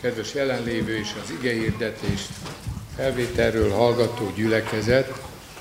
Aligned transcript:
kedves 0.00 0.34
jelenlévő 0.34 0.96
és 0.96 1.08
az 1.22 1.30
igehirdetés 1.30 2.20
felvételről 2.96 3.70
hallgató 3.70 4.32
gyülekezet, 4.36 5.12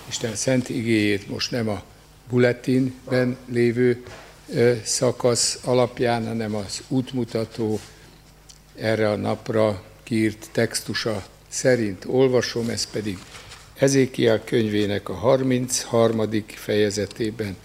Isten 0.09 0.35
szent 0.35 0.69
igéjét 0.69 1.29
most 1.29 1.51
nem 1.51 1.69
a 1.69 1.83
bulletinben 2.29 3.37
lévő 3.45 4.03
szakasz 4.83 5.59
alapján, 5.63 6.27
hanem 6.27 6.55
az 6.55 6.81
útmutató 6.87 7.79
erre 8.75 9.09
a 9.09 9.15
napra 9.15 9.83
kiírt 10.03 10.49
textusa 10.51 11.25
szerint 11.47 12.05
olvasom, 12.05 12.69
ez 12.69 12.91
pedig 12.91 13.17
Ezékiel 13.73 14.43
könyvének 14.43 15.09
a 15.09 15.13
33. 15.13 16.29
fejezetében, 16.47 17.55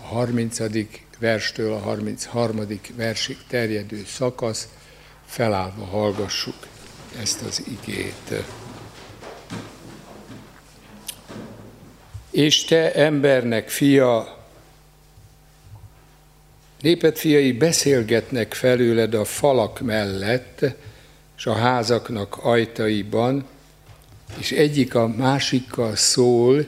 a 0.00 0.06
30. 0.06 0.58
verstől 1.18 1.72
a 1.72 1.78
33. 1.78 2.60
versig 2.96 3.36
terjedő 3.48 4.04
szakasz, 4.06 4.68
felállva 5.26 5.84
hallgassuk 5.84 6.66
ezt 7.20 7.42
az 7.42 7.62
igét. 7.66 8.44
És 12.30 12.64
te 12.64 12.94
embernek 12.94 13.68
fia, 13.68 14.38
népet 16.80 17.18
fiai 17.18 17.52
beszélgetnek 17.52 18.54
felőled 18.54 19.14
a 19.14 19.24
falak 19.24 19.80
mellett, 19.80 20.64
és 21.36 21.46
a 21.46 21.54
házaknak 21.54 22.36
ajtaiban, 22.36 23.44
és 24.38 24.52
egyik 24.52 24.94
a 24.94 25.08
másikkal 25.08 25.96
szól, 25.96 26.66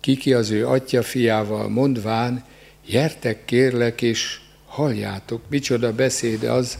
kiki 0.00 0.32
az 0.32 0.50
ő 0.50 0.68
atya 0.68 1.02
fiával 1.02 1.68
mondván, 1.68 2.44
gyertek 2.86 3.44
kérlek, 3.44 4.02
és 4.02 4.40
halljátok, 4.66 5.42
micsoda 5.48 5.92
beszéd 5.92 6.42
az, 6.42 6.78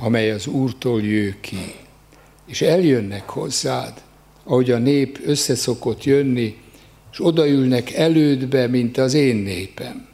amely 0.00 0.30
az 0.30 0.46
Úrtól 0.46 1.02
jő 1.02 1.36
ki. 1.40 1.74
És 2.46 2.62
eljönnek 2.62 3.28
hozzád, 3.28 4.02
ahogy 4.44 4.70
a 4.70 4.78
nép 4.78 5.20
összeszokott 5.24 6.04
jönni, 6.04 6.56
és 7.12 7.24
odaülnek 7.24 7.92
elődbe, 7.92 8.66
mint 8.66 8.98
az 8.98 9.14
én 9.14 9.36
népem. 9.36 10.08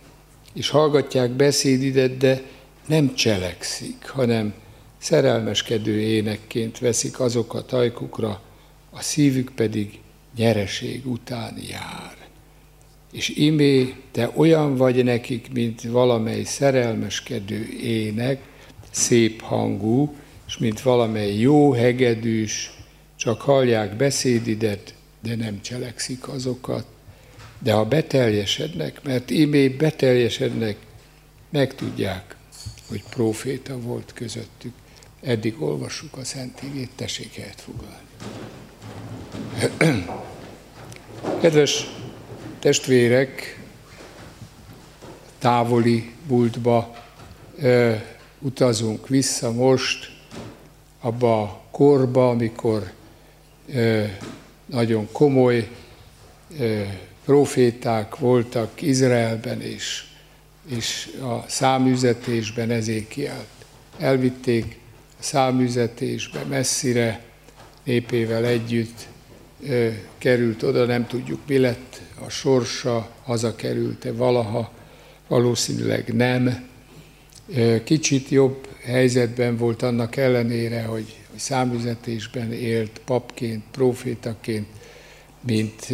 És 0.54 0.68
hallgatják 0.68 1.30
beszédidet, 1.30 2.16
de 2.16 2.42
nem 2.86 3.14
cselekszik, 3.14 4.08
hanem 4.08 4.54
szerelmeskedő 4.98 6.00
énekként 6.00 6.78
veszik 6.78 7.20
azokat 7.20 7.72
ajkukra, 7.72 8.40
a 8.90 9.02
szívük 9.02 9.50
pedig 9.54 9.98
nyereség 10.36 11.06
után 11.06 11.58
jár. 11.68 12.16
És 13.12 13.28
imé, 13.28 13.94
te 14.10 14.30
olyan 14.34 14.76
vagy 14.76 15.04
nekik, 15.04 15.52
mint 15.52 15.82
valamely 15.82 16.42
szerelmeskedő 16.42 17.68
ének, 17.82 18.42
szép 18.96 19.40
hangú, 19.42 20.14
és 20.46 20.58
mint 20.58 20.80
valamely 20.80 21.34
jó 21.34 21.72
hegedűs, 21.72 22.70
csak 23.16 23.40
hallják 23.40 23.96
beszédidet, 23.96 24.94
de 25.22 25.36
nem 25.36 25.60
cselekszik 25.62 26.28
azokat. 26.28 26.86
De 27.58 27.72
ha 27.72 27.84
beteljesednek, 27.84 29.02
mert 29.02 29.30
imé 29.30 29.68
beteljesednek, 29.68 30.76
megtudják, 31.50 32.36
hogy 32.88 33.02
proféta 33.10 33.78
volt 33.78 34.12
közöttük. 34.14 34.72
Eddig 35.22 35.62
olvassuk 35.62 36.16
a 36.16 36.24
Szent 36.24 36.62
Igét, 36.62 36.90
tessék 36.94 37.34
helyet 37.34 37.60
foglalni. 37.60 38.06
Kedves 41.40 41.86
testvérek, 42.58 43.60
távoli 45.38 46.12
múltba 46.26 47.04
utazunk 48.38 49.08
vissza 49.08 49.52
most, 49.52 50.10
abba 51.00 51.42
a 51.42 51.60
korba, 51.70 52.28
amikor 52.28 52.92
nagyon 54.66 55.08
komoly 55.12 55.70
proféták 57.24 58.16
voltak 58.16 58.82
Izraelben 58.82 59.60
és, 59.60 60.04
és 60.68 61.10
a 61.22 61.48
számüzetésben 61.48 62.70
ezékielt. 62.70 63.46
Elvitték 63.98 64.78
a 65.18 65.22
számüzetésbe 65.22 66.44
messzire, 66.44 67.24
népével 67.84 68.44
együtt 68.44 69.06
került 70.18 70.62
oda, 70.62 70.84
nem 70.84 71.06
tudjuk 71.06 71.40
mi 71.46 71.58
lett 71.58 72.00
a 72.26 72.28
sorsa, 72.28 73.10
hazakerült-e 73.24 74.12
valaha, 74.12 74.72
valószínűleg 75.28 76.14
nem. 76.14 76.68
Kicsit 77.84 78.28
jobb 78.28 78.68
helyzetben 78.82 79.56
volt 79.56 79.82
annak 79.82 80.16
ellenére, 80.16 80.82
hogy 80.82 81.16
számüzetésben 81.36 82.52
élt 82.52 83.00
papként, 83.04 83.64
profétaként, 83.70 84.66
mint 85.40 85.88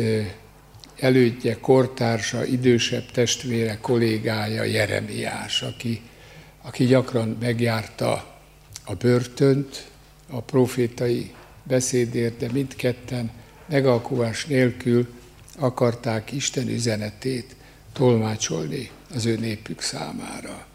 elődje, 0.99 1.57
kortársa, 1.61 2.45
idősebb 2.45 3.11
testvére, 3.11 3.79
kollégája 3.81 4.63
Jeremiás, 4.63 5.63
aki, 5.63 6.01
aki 6.63 6.85
gyakran 6.85 7.37
megjárta 7.41 8.41
a 8.85 8.95
börtönt 8.95 9.87
a 10.31 10.41
profétai 10.41 11.31
beszédért, 11.63 12.37
de 12.37 12.53
mindketten 12.53 13.31
megalkuvás 13.67 14.47
nélkül 14.47 15.09
akarták 15.59 16.33
Isten 16.33 16.69
üzenetét 16.69 17.57
tolmácsolni 17.93 18.91
az 19.15 19.27
ő 19.27 19.37
népük 19.37 19.81
számára. 19.81 20.67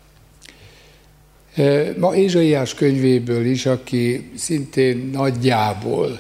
Ma 1.98 2.16
Ézsaiás 2.16 2.74
könyvéből 2.74 3.46
is, 3.46 3.66
aki 3.66 4.30
szintén 4.36 5.10
nagyjából 5.14 6.20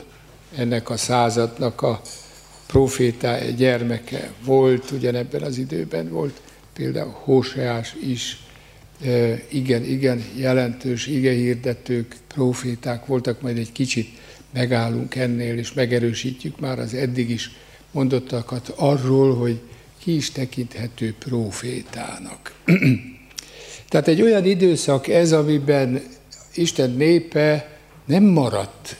ennek 0.55 0.89
a 0.89 0.97
századnak 0.97 1.81
a 1.81 2.01
profétája 2.67 3.49
gyermeke 3.49 4.31
volt, 4.45 4.91
ugyanebben 4.91 5.41
az 5.41 5.57
időben 5.57 6.09
volt 6.09 6.41
például 6.73 7.15
Hóseás 7.23 7.95
is, 8.07 8.37
igen, 9.49 9.83
igen, 9.83 10.23
jelentős 10.35 11.07
igehirdetők, 11.07 12.15
proféták 12.27 13.05
voltak, 13.05 13.41
majd 13.41 13.57
egy 13.57 13.71
kicsit 13.71 14.07
megállunk 14.53 15.15
ennél, 15.15 15.57
és 15.57 15.73
megerősítjük 15.73 16.59
már 16.59 16.79
az 16.79 16.93
eddig 16.93 17.29
is 17.29 17.51
mondottakat 17.91 18.73
arról, 18.75 19.35
hogy 19.35 19.59
ki 19.97 20.15
is 20.15 20.31
tekinthető 20.31 21.15
profétának. 21.19 22.53
Tehát 23.89 24.07
egy 24.07 24.21
olyan 24.21 24.45
időszak 24.45 25.07
ez, 25.07 25.31
amiben 25.31 26.03
Isten 26.53 26.89
népe 26.89 27.77
nem 28.05 28.23
maradt 28.23 28.95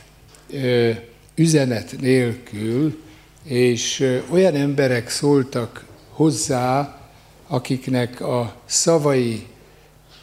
ö, 0.50 0.92
üzenet 1.36 1.96
nélkül, 2.00 3.02
és 3.44 4.00
ö, 4.00 4.18
olyan 4.32 4.56
emberek 4.56 5.10
szóltak 5.10 5.86
hozzá, 6.10 7.00
akiknek 7.48 8.22
a 8.22 8.56
szavai 8.66 9.46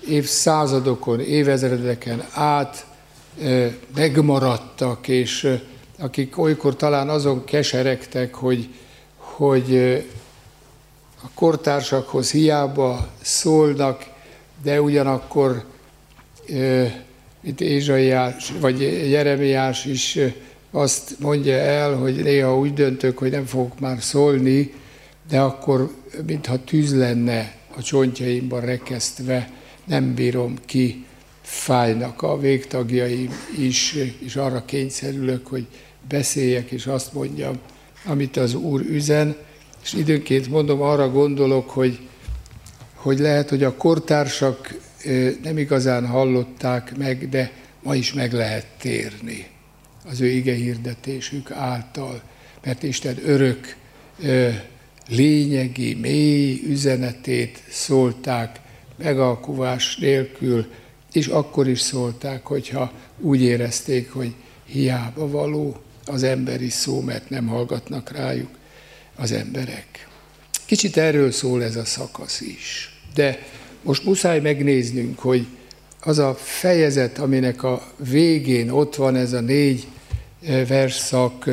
évszázadokon, 0.09 1.21
évezredeken 1.21 2.25
át 2.33 2.87
ö, 3.41 3.67
megmaradtak, 3.95 5.09
és 5.09 5.45
ö, 5.45 5.55
akik 5.99 6.39
olykor 6.39 6.77
talán 6.77 7.09
azon 7.09 7.45
keseregtek, 7.45 8.35
hogy, 8.35 8.69
hogy 9.17 9.77
a 11.23 11.29
kortársakhoz 11.35 12.31
hiába 12.31 13.09
szólnak, 13.23 14.13
de 14.65 14.81
ugyanakkor 14.81 15.65
itt 17.41 17.61
Ézsaiás, 17.61 18.53
vagy 18.61 18.81
Jeremiás 19.11 19.85
is 19.85 20.19
azt 20.71 21.17
mondja 21.21 21.55
el, 21.55 21.95
hogy 21.95 22.23
néha 22.23 22.59
úgy 22.59 22.73
döntök, 22.73 23.19
hogy 23.19 23.31
nem 23.31 23.45
fogok 23.45 23.81
már 23.81 24.03
szólni, 24.03 24.73
de 25.29 25.41
akkor 25.41 25.91
mintha 26.27 26.65
tűz 26.65 26.97
lenne 26.97 27.55
a 27.77 27.83
csontjaimban 27.83 28.61
rekesztve, 28.61 29.51
nem 29.85 30.15
bírom 30.15 30.55
ki, 30.65 31.05
fájnak 31.43 32.23
a 32.23 32.39
végtagjaim 32.39 33.31
is, 33.59 33.97
és 34.19 34.37
arra 34.37 34.65
kényszerülök, 34.65 35.47
hogy 35.47 35.67
beszéljek, 36.09 36.71
és 36.71 36.87
azt 36.87 37.13
mondjam, 37.13 37.59
amit 38.05 38.37
az 38.37 38.55
Úr 38.55 38.81
üzen, 38.81 39.37
és 39.83 39.93
időnként 39.93 40.49
mondom, 40.49 40.83
arra 40.83 41.11
gondolok, 41.11 41.71
hogy 41.71 41.99
hogy 43.05 43.19
lehet, 43.19 43.49
hogy 43.49 43.63
a 43.63 43.75
kortársak 43.75 44.75
nem 45.43 45.59
igazán 45.59 46.07
hallották 46.07 46.97
meg, 46.97 47.29
de 47.29 47.53
ma 47.83 47.95
is 47.95 48.13
meg 48.13 48.33
lehet 48.33 48.67
térni 48.79 49.47
az 50.11 50.21
ő 50.21 50.27
ige 50.27 50.55
hirdetésük 50.55 51.51
által, 51.51 52.23
mert 52.65 52.83
Isten 52.83 53.17
örök, 53.25 53.77
lényegi, 55.09 55.95
mély 55.95 56.61
üzenetét 56.67 57.63
szólták 57.71 58.61
megalkuvás 58.97 59.97
nélkül, 59.97 60.73
és 61.13 61.27
akkor 61.27 61.69
is 61.69 61.81
szólták, 61.81 62.47
hogyha 62.47 62.93
úgy 63.21 63.43
érezték, 63.43 64.13
hogy 64.13 64.35
hiába 64.65 65.29
való 65.31 65.77
az 66.05 66.23
emberi 66.23 66.69
szó, 66.69 67.01
mert 67.01 67.31
nem 67.31 67.47
hallgatnak 67.47 68.11
rájuk 68.11 68.59
az 69.17 69.33
emberek. 69.33 70.09
Kicsit 70.67 70.97
erről 70.97 71.31
szól 71.31 71.63
ez 71.63 71.77
a 71.77 71.85
szakasz 71.85 72.41
is. 72.41 72.94
De 73.15 73.39
most 73.83 74.05
muszáj 74.05 74.41
megnéznünk, 74.41 75.19
hogy 75.19 75.47
az 76.01 76.19
a 76.19 76.35
fejezet, 76.35 77.19
aminek 77.19 77.63
a 77.63 77.83
végén 78.11 78.71
ott 78.71 78.95
van 78.95 79.17
ez 79.17 79.33
a 79.33 79.41
négy 79.41 79.87
versszak, 80.69 81.51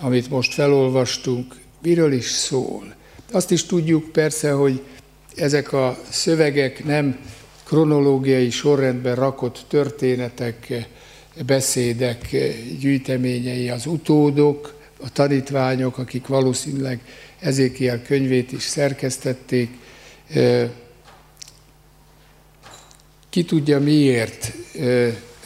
amit 0.00 0.30
most 0.30 0.54
felolvastunk, 0.54 1.54
miről 1.82 2.12
is 2.12 2.30
szól. 2.30 2.94
Azt 3.32 3.50
is 3.50 3.64
tudjuk 3.64 4.12
persze, 4.12 4.50
hogy 4.50 4.80
ezek 5.36 5.72
a 5.72 5.98
szövegek 6.08 6.84
nem 6.84 7.18
kronológiai 7.64 8.50
sorrendben 8.50 9.14
rakott 9.14 9.64
történetek, 9.68 10.86
beszédek 11.46 12.36
gyűjteményei, 12.80 13.68
az 13.68 13.86
utódok, 13.86 14.74
a 15.00 15.12
tanítványok, 15.12 15.98
akik 15.98 16.26
valószínűleg 16.26 17.00
Ezékiel 17.38 18.02
könyvét 18.02 18.52
is 18.52 18.62
szerkesztették. 18.62 19.70
Ki 23.34 23.44
tudja 23.44 23.80
miért 23.80 24.52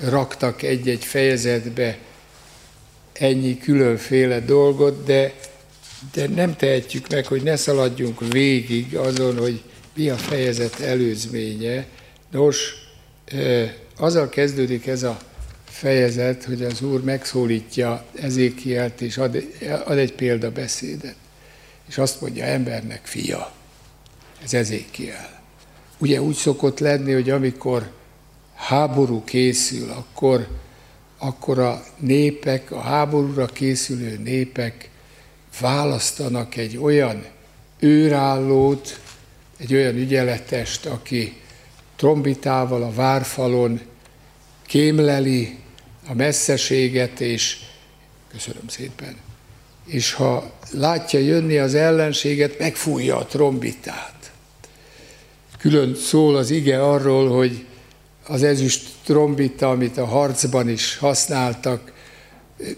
raktak 0.00 0.62
egy-egy 0.62 1.05
fejezetbe 1.05 1.99
ennyi 3.12 3.58
különféle 3.58 4.40
dolgot, 4.40 5.05
de, 5.05 5.35
de 6.12 6.29
nem 6.29 6.56
tehetjük 6.56 7.08
meg, 7.08 7.26
hogy 7.26 7.43
ne 7.43 7.56
szaladjunk 7.56 8.32
végig 8.32 8.96
azon, 8.96 9.38
hogy 9.38 9.62
mi 9.94 10.08
a 10.08 10.17
fejezet 10.17 10.81
előzménye. 10.81 11.87
Nos, 12.31 12.75
azzal 13.96 14.29
kezdődik 14.29 14.87
ez 14.87 15.02
a 15.02 15.19
fejezet, 15.64 16.44
hogy 16.44 16.62
az 16.62 16.82
Úr 16.82 17.02
megszólítja 17.02 18.05
Ezékielt, 18.20 19.00
és 19.00 19.17
ad, 19.17 19.44
ad 19.84 19.99
egy 19.99 20.12
példabeszédet. 20.12 21.17
És 21.88 21.99
azt 21.99 22.20
mondja, 22.20 22.44
embernek 22.44 23.00
fia. 23.06 23.52
Ez 24.44 24.55
Ezékiel. 24.55 25.38
Ugye 25.98 26.22
úgy 26.22 26.34
szokott 26.34 26.78
lenni, 26.78 27.12
hogy 27.12 27.30
amikor 27.30 27.90
háború 28.54 29.24
készül, 29.24 29.90
akkor, 29.90 30.48
akkor 31.18 31.58
a 31.58 31.84
népek, 31.96 32.70
a 32.70 32.80
háborúra 32.80 33.46
készülő 33.46 34.18
népek 34.24 34.90
választanak 35.60 36.56
egy 36.56 36.76
olyan 36.76 37.24
őrállót, 37.78 39.00
egy 39.56 39.74
olyan 39.74 39.94
ügyeletest, 39.94 40.86
aki 40.86 41.36
trombitával 41.96 42.82
a 42.82 42.92
várfalon 42.92 43.80
kémleli 44.66 45.58
a 46.08 46.14
messzeséget, 46.14 47.20
és 47.20 47.58
köszönöm 48.32 48.68
szépen, 48.68 49.16
és 49.86 50.12
ha 50.12 50.50
látja 50.70 51.18
jönni 51.18 51.58
az 51.58 51.74
ellenséget, 51.74 52.58
megfújja 52.58 53.16
a 53.16 53.26
trombitát. 53.26 54.18
Külön 55.58 55.94
szól 55.94 56.37
az 56.37 56.50
ige 56.50 56.82
arról, 56.82 57.28
hogy 57.28 57.64
az 58.26 58.43
ezüst 58.43 58.88
trombita, 59.05 59.70
amit 59.70 59.96
a 59.96 60.05
harcban 60.05 60.69
is 60.69 60.96
használtak, 60.96 61.93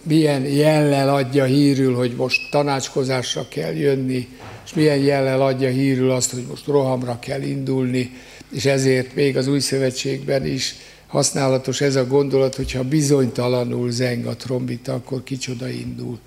milyen 0.03 0.45
jellel 0.45 1.15
adja 1.15 1.45
hírül, 1.45 1.95
hogy 1.95 2.15
most 2.17 2.51
tanácskozásra 2.51 3.49
kell 3.49 3.75
jönni, 3.75 4.29
és 4.65 4.75
milyen 4.75 4.99
jellel 4.99 5.43
adja 5.43 5.69
hírül 5.69 6.11
azt, 6.11 6.31
hogy 6.31 6.45
most 6.49 6.67
rohamra 6.67 7.19
kell 7.19 7.43
indulni, 7.43 8.11
és 8.53 8.65
ezért 8.65 9.15
még 9.15 9.37
az 9.37 9.47
új 9.47 9.61
szövetségben 9.61 10.47
is 10.47 10.75
használatos 11.07 11.81
ez 11.81 11.97
a 11.97 12.07
gondolat, 12.07 12.55
hogyha 12.55 12.85
bizonytalanul 12.85 13.91
zeng 13.91 14.27
a 14.27 14.37
trombita, 14.37 14.95
akkor 14.95 15.23
kicsoda 15.23 15.69
indul 15.69 16.19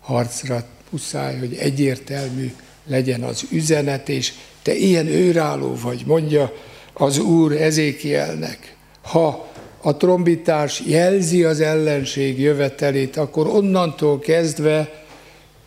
harcra. 0.00 0.64
Muszáj, 0.90 1.38
hogy 1.38 1.54
egyértelmű 1.54 2.52
legyen 2.86 3.22
az 3.22 3.44
üzenet, 3.50 4.08
és 4.08 4.32
te 4.66 4.74
ilyen 4.74 5.06
őrálló 5.06 5.74
vagy, 5.82 6.02
mondja 6.06 6.52
az 6.92 7.18
Úr 7.18 7.52
Ezékielnek. 7.52 8.74
Ha 9.02 9.52
a 9.80 9.96
trombitás 9.96 10.82
jelzi 10.86 11.44
az 11.44 11.60
ellenség 11.60 12.40
jövetelét, 12.40 13.16
akkor 13.16 13.46
onnantól 13.46 14.18
kezdve 14.18 15.04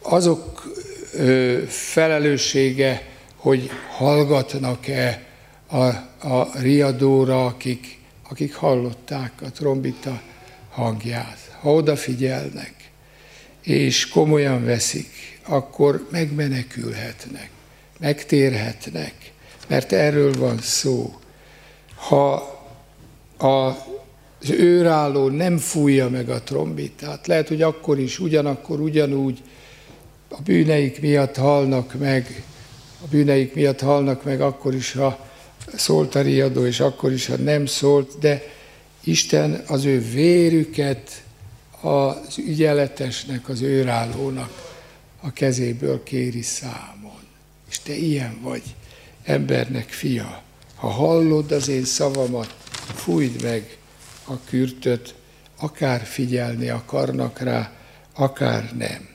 azok 0.02 0.74
felelőssége, 1.68 3.08
hogy 3.36 3.70
hallgatnak-e 3.98 5.24
a, 5.68 5.84
a 6.28 6.60
riadóra, 6.62 7.46
akik, 7.46 8.00
akik 8.30 8.54
hallották 8.54 9.32
a 9.42 9.52
trombita 9.52 10.22
hangját. 10.70 11.58
Ha 11.62 11.74
odafigyelnek, 11.74 12.74
és 13.62 14.10
komolyan 14.10 14.66
veszik, 14.66 15.40
akkor 15.48 16.08
megmenekülhetnek, 16.12 17.50
megtérhetnek, 18.00 19.32
mert 19.68 19.92
erről 19.92 20.34
van 20.34 20.58
szó. 20.62 21.14
Ha 21.96 22.34
a 23.38 23.78
az 24.42 24.50
őrálló 24.50 25.28
nem 25.28 25.58
fújja 25.58 26.10
meg 26.10 26.30
a 26.30 26.42
trombitát. 26.42 27.28
Lehet, 27.28 27.48
hogy 27.48 27.62
akkor 27.62 28.00
is, 28.00 28.20
ugyanakkor, 28.20 28.80
ugyanúgy 28.80 29.42
a 30.30 30.42
bűneik 30.42 31.02
miatt 31.02 31.36
halnak 31.36 31.94
meg, 32.00 32.44
a 33.04 33.08
bűneik 33.10 33.54
miatt 33.54 33.80
halnak 33.80 34.24
meg 34.24 34.42
akkor 34.42 34.76
is, 34.76 34.92
ha 34.92 35.28
szólt 35.76 36.16
a 36.16 36.22
riadó, 36.22 36.66
és 36.66 36.80
akkor 36.80 37.12
is, 37.12 37.26
ha 37.26 37.36
nem 37.36 37.66
szólt, 37.66 38.20
de 38.20 38.44
Isten 39.04 39.64
az 39.68 39.86
ő 39.86 40.00
vérüket 40.00 41.24
az 41.82 42.38
ügyeletesnek, 42.38 43.50
az 43.50 43.62
őrállónak 43.62 44.52
a 45.22 45.32
kezéből 45.32 46.04
kéri 46.04 46.42
számon. 46.42 47.09
És 47.70 47.80
te 47.80 47.94
ilyen 47.94 48.40
vagy, 48.42 48.64
embernek 49.24 49.90
fia. 49.90 50.42
Ha 50.76 50.88
hallod 50.88 51.52
az 51.52 51.68
én 51.68 51.86
szavamat, 51.86 52.56
fújd 52.96 53.42
meg 53.42 53.78
a 54.26 54.34
kürtöt, 54.50 55.16
akár 55.60 56.02
figyelni 56.02 56.70
akarnak 56.70 57.40
rá, 57.40 57.72
akár 58.16 58.70
nem. 58.78 59.08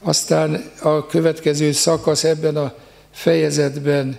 Aztán 0.00 0.70
a 0.82 1.06
következő 1.06 1.72
szakasz 1.72 2.24
ebben 2.24 2.56
a 2.56 2.74
fejezetben 3.10 4.18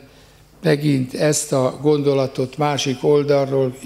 megint 0.62 1.14
ezt 1.14 1.54
a 1.54 1.78
gondolatot 1.82 2.58
másik 2.58 3.04
oldalról 3.04 3.78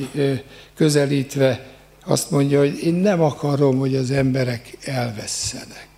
közelítve 0.75 1.71
azt 2.05 2.31
mondja, 2.31 2.59
hogy 2.59 2.83
én 2.83 2.93
nem 2.93 3.21
akarom, 3.21 3.77
hogy 3.77 3.95
az 3.95 4.11
emberek 4.11 4.77
elvesszenek. 4.85 5.89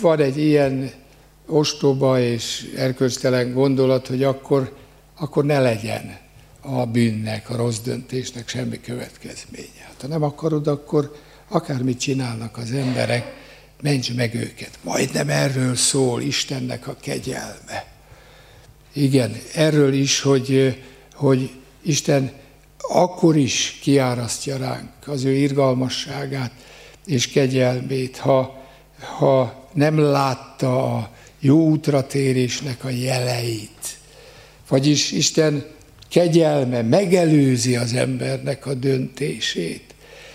Van 0.00 0.20
egy 0.20 0.38
ilyen 0.38 0.90
ostoba 1.46 2.20
és 2.20 2.72
erkölcstelen 2.76 3.52
gondolat, 3.52 4.06
hogy 4.06 4.22
akkor, 4.22 4.76
akkor 5.18 5.44
ne 5.44 5.60
legyen 5.60 6.18
a 6.60 6.86
bűnnek, 6.86 7.50
a 7.50 7.56
rossz 7.56 7.78
döntésnek 7.78 8.48
semmi 8.48 8.80
következménye. 8.80 9.84
Hát, 9.86 10.00
ha 10.00 10.06
nem 10.06 10.22
akarod, 10.22 10.66
akkor 10.66 11.16
akármit 11.48 12.00
csinálnak 12.00 12.56
az 12.56 12.72
emberek, 12.72 13.34
ments 13.82 14.14
meg 14.14 14.34
őket. 14.34 14.78
Majdnem 14.82 15.28
erről 15.28 15.74
szól 15.74 16.22
Istennek 16.22 16.88
a 16.88 16.96
kegyelme. 17.00 17.84
Igen, 18.92 19.36
erről 19.54 19.92
is, 19.92 20.20
hogy, 20.20 20.82
hogy 21.14 21.50
Isten 21.82 22.32
akkor 22.88 23.36
is 23.36 23.78
kiárasztja 23.82 24.56
ránk 24.56 24.90
az 25.06 25.24
ő 25.24 25.32
irgalmasságát 25.32 26.52
és 27.06 27.28
kegyelmét, 27.28 28.16
ha, 28.16 28.62
ha 29.18 29.68
nem 29.72 29.98
látta 29.98 30.96
a 30.96 31.10
jó 31.40 31.68
útra 31.68 32.06
térésnek 32.06 32.84
a 32.84 32.88
jeleit. 32.88 33.98
Vagyis 34.68 35.12
Isten 35.12 35.64
kegyelme 36.10 36.82
megelőzi 36.82 37.76
az 37.76 37.92
embernek 37.92 38.66
a 38.66 38.74
döntését. 38.74 39.94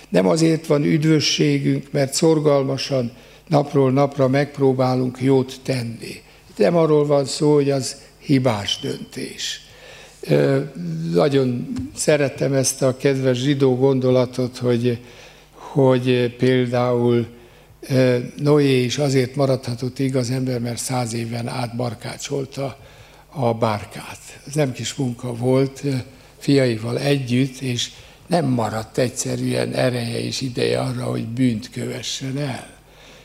Nem 0.09 0.27
azért 0.27 0.65
van 0.65 0.83
üdvösségünk, 0.83 1.91
mert 1.91 2.13
szorgalmasan 2.13 3.11
napról 3.47 3.91
napra 3.91 4.27
megpróbálunk 4.27 5.21
jót 5.21 5.59
tenni. 5.63 6.21
Nem 6.57 6.75
arról 6.75 7.05
van 7.05 7.25
szó, 7.25 7.53
hogy 7.53 7.69
az 7.69 7.95
hibás 8.19 8.79
döntés. 8.81 9.61
Nagyon 11.13 11.73
szeretem 11.95 12.53
ezt 12.53 12.81
a 12.81 12.97
kedves 12.97 13.37
zsidó 13.37 13.75
gondolatot, 13.75 14.57
hogy, 14.57 14.99
hogy 15.51 16.35
például 16.37 17.27
Noé 18.37 18.83
is 18.83 18.97
azért 18.97 19.35
maradhatott 19.35 19.99
igaz 19.99 20.29
ember, 20.29 20.59
mert 20.59 20.77
száz 20.77 21.13
éven 21.13 21.47
át 21.47 21.75
barkácsolta 21.75 22.77
a 23.29 23.53
bárkát. 23.53 24.19
Ez 24.47 24.53
nem 24.53 24.71
kis 24.71 24.93
munka 24.93 25.33
volt, 25.33 25.83
fiaival 26.37 26.99
együtt, 26.99 27.59
és 27.59 27.89
nem 28.27 28.45
maradt 28.45 28.97
egyszerűen 28.97 29.73
ereje 29.73 30.23
és 30.23 30.41
ideje 30.41 30.79
arra, 30.79 31.03
hogy 31.03 31.27
bűnt 31.27 31.69
kövessen 31.69 32.37
el. 32.37 32.69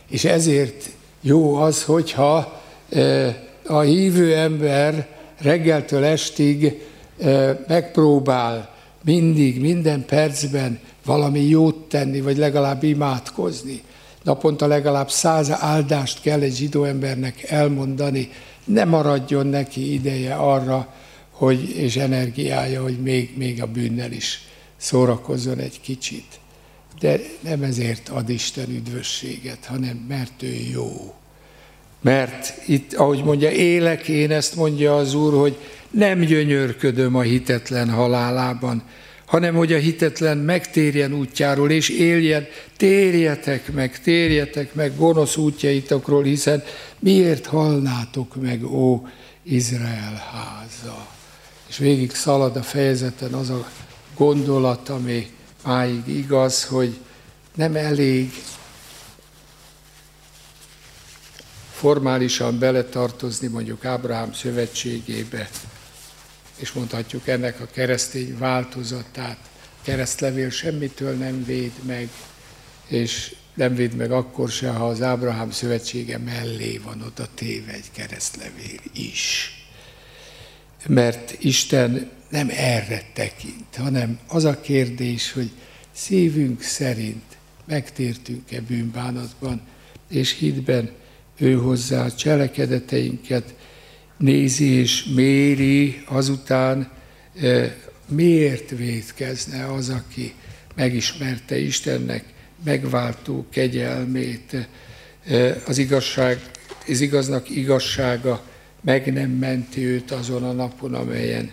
És 0.09 0.25
ezért 0.25 0.91
jó 1.21 1.55
az, 1.55 1.83
hogyha 1.85 2.63
a 3.67 3.81
hívő 3.81 4.37
ember 4.37 5.09
reggeltől 5.41 6.05
estig 6.05 6.83
megpróbál 7.67 8.75
mindig, 9.05 9.61
minden 9.61 10.05
percben 10.05 10.79
valami 11.05 11.41
jót 11.41 11.89
tenni, 11.89 12.21
vagy 12.21 12.37
legalább 12.37 12.83
imádkozni. 12.83 13.83
Naponta 14.27 14.67
legalább 14.67 15.11
száz 15.11 15.51
áldást 15.51 16.21
kell 16.21 16.41
egy 16.41 16.57
zsidó 16.57 16.85
embernek 16.85 17.43
elmondani, 17.43 18.31
ne 18.65 18.85
maradjon 18.85 19.47
neki 19.47 19.93
ideje 19.93 20.35
arra, 20.35 20.95
hogy, 21.31 21.77
és 21.77 21.97
energiája, 21.97 22.83
hogy 22.83 22.99
még, 23.01 23.35
még 23.37 23.63
a 23.63 23.67
bűnnel 23.67 24.13
is 24.13 24.41
szórakozzon 24.77 25.59
egy 25.59 25.81
kicsit. 25.81 26.25
De 27.01 27.21
nem 27.41 27.63
ezért 27.63 28.09
ad 28.09 28.29
Isten 28.29 28.71
üdvösséget, 28.71 29.65
hanem 29.65 30.05
mert 30.09 30.43
ő 30.43 30.57
jó. 30.73 31.15
Mert 32.01 32.55
itt, 32.67 32.95
ahogy 32.95 33.25
mondja, 33.25 33.51
élek 33.51 34.09
én, 34.09 34.31
ezt 34.31 34.57
mondja 34.57 34.97
az 34.97 35.15
Úr, 35.15 35.35
hogy 35.35 35.59
nem 35.91 36.21
gyönyörködöm 36.21 37.15
a 37.15 37.23
hitetlen 37.23 37.91
halálában, 37.91 38.83
hanem 39.27 39.55
hogy 39.55 39.73
a 39.73 39.79
hitetlen 39.79 40.39
megtérjen 40.39 41.13
útjáról, 41.13 41.71
és 41.71 41.89
éljen, 41.89 42.47
térjetek 42.77 43.73
meg, 43.73 44.01
térjetek 44.01 44.75
meg 44.75 44.97
gonosz 44.97 45.37
útjaitokról, 45.37 46.23
hiszen 46.23 46.65
miért 46.99 47.47
halnátok 47.47 48.41
meg, 48.41 48.65
ó 48.65 49.07
Izrael 49.43 50.23
háza? 50.33 51.07
És 51.69 51.77
végig 51.77 52.15
szalad 52.15 52.57
a 52.57 52.63
fejezeten 52.63 53.33
az 53.33 53.51
a 53.51 53.69
gondolat, 54.17 54.89
ami 54.89 55.31
máig 55.65 56.03
igaz, 56.07 56.65
hogy 56.65 56.99
nem 57.55 57.77
elég 57.77 58.33
formálisan 61.73 62.59
beletartozni 62.59 63.47
mondjuk 63.47 63.85
Ábrahám 63.85 64.33
szövetségébe, 64.33 65.49
és 66.57 66.73
mondhatjuk 66.73 67.29
ennek 67.29 67.61
a 67.61 67.69
keresztény 67.73 68.39
változatát. 68.39 69.39
Keresztlevél 69.83 70.51
semmitől 70.51 71.15
nem 71.15 71.45
véd 71.45 71.73
meg, 71.87 72.09
és 72.87 73.35
nem 73.55 73.75
véd 73.75 73.95
meg 73.95 74.11
akkor 74.11 74.51
se, 74.51 74.71
ha 74.71 74.87
az 74.89 75.03
Ábrahám 75.03 75.51
szövetsége 75.51 76.19
mellé 76.19 76.79
van 76.79 77.03
oda 77.03 77.29
téve 77.35 77.73
egy 77.73 77.91
keresztlevél 77.93 78.81
is. 78.93 79.51
Mert 80.87 81.37
Isten 81.39 82.11
nem 82.29 82.51
erre 82.57 83.03
tekint, 83.13 83.77
hanem 83.77 84.19
az 84.27 84.45
a 84.45 84.61
kérdés, 84.61 85.33
hogy 85.33 85.51
szívünk 85.93 86.63
szerint 86.63 87.37
megtértünk-e 87.65 88.61
bűnbánatban, 88.61 89.61
és 90.09 90.33
hitben 90.39 90.91
ő 91.39 91.55
hozzá 91.55 92.09
cselekedeteinket 92.09 93.55
nézi 94.17 94.71
és 94.71 95.05
méri 95.05 96.03
azután, 96.07 96.91
miért 98.09 98.71
védkezne 98.71 99.73
az, 99.73 99.89
aki 99.89 100.35
megismerte 100.75 101.59
Istennek 101.59 102.25
megváltó 102.65 103.47
kegyelmét, 103.51 104.69
az 105.67 105.79
igazság, 105.79 106.41
az 106.89 107.01
igaznak 107.01 107.51
igazsága 107.51 108.45
meg 108.81 109.13
nem 109.13 109.31
menti 109.31 109.85
őt 109.85 110.11
azon 110.11 110.45
a 110.45 110.53
napon, 110.53 110.95
amelyen 110.95 111.51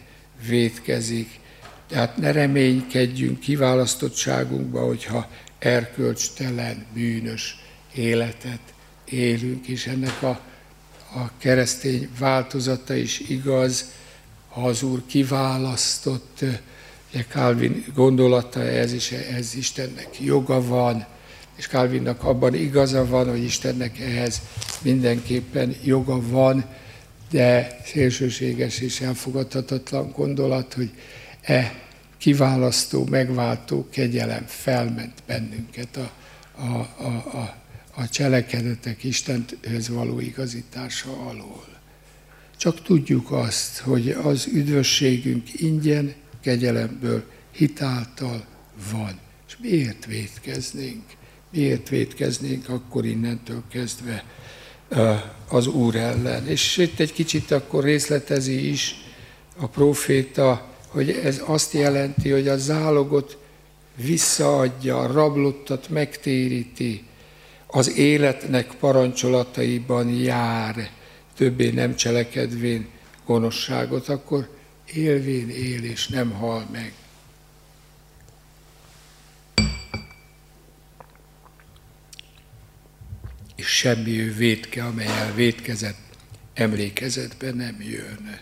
védkezik. 0.48 1.40
Tehát 1.88 2.18
ne 2.18 2.32
reménykedjünk 2.32 3.40
kiválasztottságunkba, 3.40 4.86
hogyha 4.86 5.30
erkölcstelen, 5.60 6.86
bűnös 6.94 7.58
életet 7.94 8.60
élünk, 9.06 9.68
és 9.68 9.88
ennek 9.88 10.24
a 10.24 10.42
a 11.16 11.32
keresztény 11.38 12.10
változata 12.20 12.96
is 12.96 13.20
igaz, 13.20 13.86
ha 14.50 14.62
az 14.62 14.84
Úr 14.84 15.06
kiválasztott, 15.06 16.40
ugye 17.14 17.26
Calvin 17.30 17.86
gondolata 17.96 18.62
ez 18.62 18.94
is, 18.94 19.12
ez 19.12 19.56
Istennek 19.56 20.20
joga 20.20 20.68
van, 20.68 21.06
és 21.56 21.68
Calvinnak 21.68 22.24
abban 22.24 22.54
igaza 22.54 23.06
van, 23.06 23.30
hogy 23.30 23.44
Istennek 23.44 24.00
ehhez 24.00 24.42
mindenképpen 24.82 25.76
joga 25.84 26.22
van, 26.30 26.66
de 27.30 27.80
szélsőséges 27.86 28.80
és 28.80 29.02
elfogadhatatlan 29.02 30.12
gondolat, 30.16 30.74
hogy 30.74 30.92
e 31.42 31.82
kiválasztó, 32.18 33.06
megváltó 33.10 33.88
kegyelem 33.90 34.44
felment 34.48 35.14
bennünket 35.28 35.98
a, 35.98 36.12
a, 36.62 37.04
a, 37.04 37.38
a 37.38 37.63
a 37.96 38.10
cselekedetek 38.10 39.04
Istenhez 39.04 39.90
való 39.90 40.20
igazítása 40.20 41.12
alól. 41.28 41.68
Csak 42.58 42.82
tudjuk 42.82 43.32
azt, 43.32 43.78
hogy 43.78 44.10
az 44.10 44.48
üdvösségünk 44.54 45.62
ingyen, 45.62 46.14
kegyelemből, 46.42 47.24
hitáltal 47.52 48.46
van. 48.92 49.20
És 49.48 49.58
miért 49.62 50.06
védkeznénk? 50.06 51.04
Miért 51.52 51.90
védkeznénk 51.90 52.70
akkor 52.70 53.06
innentől 53.06 53.64
kezdve 53.72 54.24
az 55.48 55.68
Úr 55.68 55.96
ellen? 55.96 56.48
És 56.48 56.78
itt 56.78 57.00
egy 57.00 57.14
kicsit 57.14 57.52
akkor 57.52 57.84
részletezi 57.84 58.70
is 58.70 58.96
a 59.58 59.68
proféta, 59.68 60.72
hogy 60.88 61.10
ez 61.10 61.42
azt 61.46 61.74
jelenti, 61.74 62.30
hogy 62.30 62.48
a 62.48 62.58
zálogot 62.58 63.38
visszaadja, 63.96 65.00
a 65.00 65.12
rablottat 65.12 65.90
megtéríti, 65.90 67.04
az 67.76 67.98
életnek 67.98 68.74
parancsolataiban 68.80 70.10
jár, 70.10 70.90
többé 71.36 71.70
nem 71.70 71.96
cselekedvén 71.96 72.88
gonoszságot, 73.26 74.10
akkor 74.10 74.50
élvén 74.94 75.50
él 75.50 75.84
és 75.84 76.08
nem 76.08 76.32
hal 76.32 76.68
meg. 76.72 76.94
És 83.56 83.68
semmi 83.68 84.20
ő 84.20 84.34
védke, 84.34 84.84
amelyel 84.84 85.34
védkezett, 85.34 85.98
emlékezetbe 86.54 87.52
nem 87.52 87.82
jön. 87.82 88.40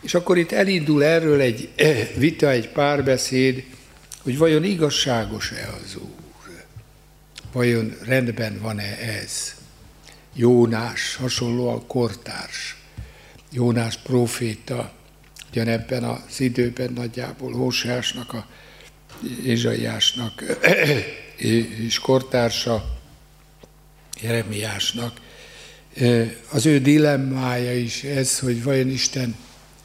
És 0.00 0.14
akkor 0.14 0.38
itt 0.38 0.52
elindul 0.52 1.04
erről 1.04 1.40
egy 1.40 1.68
eh, 1.74 2.08
vita, 2.16 2.50
egy 2.50 2.68
párbeszéd, 2.68 3.64
hogy 4.22 4.38
vajon 4.38 4.64
igazságos-e 4.64 5.68
az 5.82 5.96
Úr. 5.96 6.23
Vajon 7.54 7.96
rendben 8.02 8.60
van-e 8.60 8.98
ez? 8.98 9.54
Jónás, 10.32 11.16
hasonlóan 11.16 11.86
kortárs. 11.86 12.76
Jónás 13.50 13.96
proféta, 13.96 14.92
ugyanebben 15.50 16.04
az 16.04 16.40
időben 16.40 16.92
nagyjából 16.92 17.52
Hóseásnak, 17.52 18.32
a 18.32 18.46
Ézsaiásnak 19.44 20.42
és 21.86 21.98
kortársa, 21.98 22.98
Jeremiásnak. 24.20 25.20
Az 26.50 26.66
ő 26.66 26.78
dilemmája 26.80 27.78
is 27.78 28.02
ez, 28.02 28.38
hogy 28.38 28.62
vajon 28.62 28.88
Isten 28.88 29.36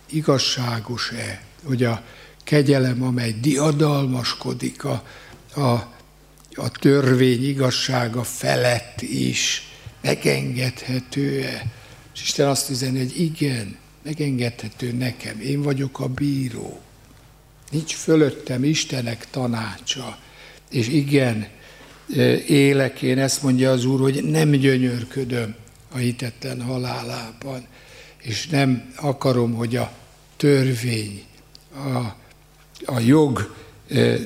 igazságos-e, 0.10 1.42
hogy 1.64 1.84
a 1.84 2.04
kegyelem, 2.44 3.04
amely 3.04 3.32
diadalmaskodik 3.32 4.84
a, 4.84 5.04
a 5.56 5.98
a 6.60 6.70
törvény 6.70 7.48
igazsága 7.48 8.24
felett 8.24 9.02
is 9.02 9.68
megengedhető-e? 10.02 11.72
És 12.14 12.22
Isten 12.22 12.48
azt 12.48 12.70
üzeni, 12.70 12.98
hogy 12.98 13.20
igen, 13.20 13.78
megengedhető 14.04 14.92
nekem, 14.92 15.40
én 15.40 15.62
vagyok 15.62 16.00
a 16.00 16.08
bíró. 16.08 16.82
Nincs 17.72 17.94
fölöttem 17.94 18.64
Istenek 18.64 19.28
tanácsa. 19.30 20.18
És 20.70 20.88
igen, 20.88 21.48
élek 22.48 23.02
én, 23.02 23.18
ezt 23.18 23.44
mondja 23.44 23.72
az 23.72 23.86
Úr, 23.86 24.00
hogy 24.00 24.24
nem 24.24 24.50
gyönyörködöm 24.50 25.56
a 25.92 25.98
hitetlen 25.98 26.62
halálában, 26.62 27.66
és 28.22 28.48
nem 28.48 28.94
akarom, 28.96 29.54
hogy 29.54 29.76
a 29.76 29.92
törvény, 30.38 31.24
a, 31.74 31.98
a 32.86 33.00
jog 33.00 33.56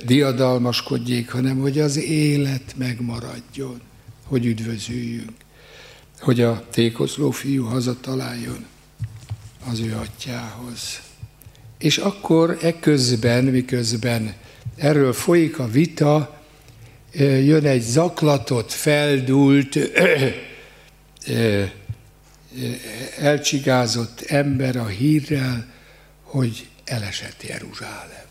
diadalmaskodjék, 0.05 1.31
hanem 1.31 1.59
hogy 1.59 1.79
az 1.79 1.97
élet 1.97 2.73
megmaradjon, 2.77 3.81
hogy 4.25 4.45
üdvözüljünk, 4.45 5.31
hogy 6.19 6.41
a 6.41 6.67
tékozló 6.71 7.31
fiú 7.31 7.65
hazataláljon 7.65 8.65
az 9.69 9.79
ő 9.79 9.95
atyához. 9.95 11.01
És 11.77 11.97
akkor 11.97 12.57
ekközben, 12.61 13.43
miközben 13.43 14.33
erről 14.75 15.13
folyik 15.13 15.59
a 15.59 15.67
vita, 15.67 16.41
jön 17.19 17.65
egy 17.65 17.81
zaklatott, 17.81 18.71
feldult, 18.71 19.77
elcsigázott 23.19 24.21
ember 24.21 24.75
a 24.75 24.87
hírrel, 24.87 25.71
hogy 26.23 26.67
elesett 26.83 27.43
Jeruzsálem 27.47 28.22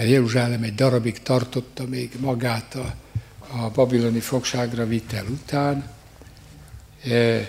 mert 0.00 0.12
Jeruzsálem 0.12 0.62
egy 0.62 0.74
darabig 0.74 1.22
tartotta 1.22 1.86
még 1.86 2.10
magát 2.20 2.74
a, 2.74 2.94
a 3.56 3.70
babiloni 3.70 4.20
fogságra 4.20 4.86
vitel 4.86 5.24
után. 5.26 5.90
E, 7.04 7.48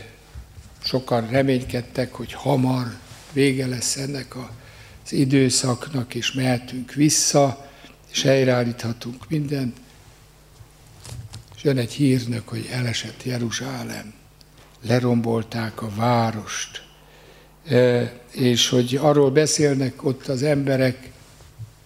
sokan 0.83 1.27
reménykedtek, 1.29 2.13
hogy 2.13 2.33
hamar 2.33 2.87
vége 3.31 3.67
lesz 3.67 3.97
ennek 3.97 4.35
az 4.35 5.13
időszaknak, 5.13 6.15
és 6.15 6.31
mehetünk 6.31 6.93
vissza, 6.93 7.69
és 8.11 8.21
helyreállíthatunk 8.21 9.29
mindent. 9.29 9.77
És 11.55 11.63
jön 11.63 11.77
egy 11.77 11.93
hírnök, 11.93 12.47
hogy 12.47 12.69
elesett 12.71 13.23
Jeruzsálem, 13.23 14.13
lerombolták 14.81 15.81
a 15.81 15.89
várost, 15.95 16.83
és 18.31 18.69
hogy 18.69 18.95
arról 19.01 19.31
beszélnek 19.31 20.03
ott 20.03 20.27
az 20.27 20.43
emberek, 20.43 21.11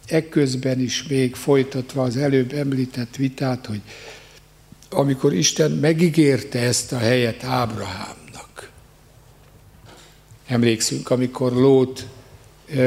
ekközben 0.07 0.79
is 0.79 1.07
még 1.07 1.35
folytatva 1.35 2.03
az 2.03 2.17
előbb 2.17 2.53
említett 2.53 3.15
vitát, 3.15 3.65
hogy 3.65 3.81
amikor 4.89 5.33
Isten 5.33 5.71
megígérte 5.71 6.59
ezt 6.59 6.91
a 6.91 6.97
helyet 6.97 7.43
Ábrahámnak. 7.43 8.71
Emlékszünk, 10.47 11.09
amikor 11.09 11.51
Lót 11.51 12.07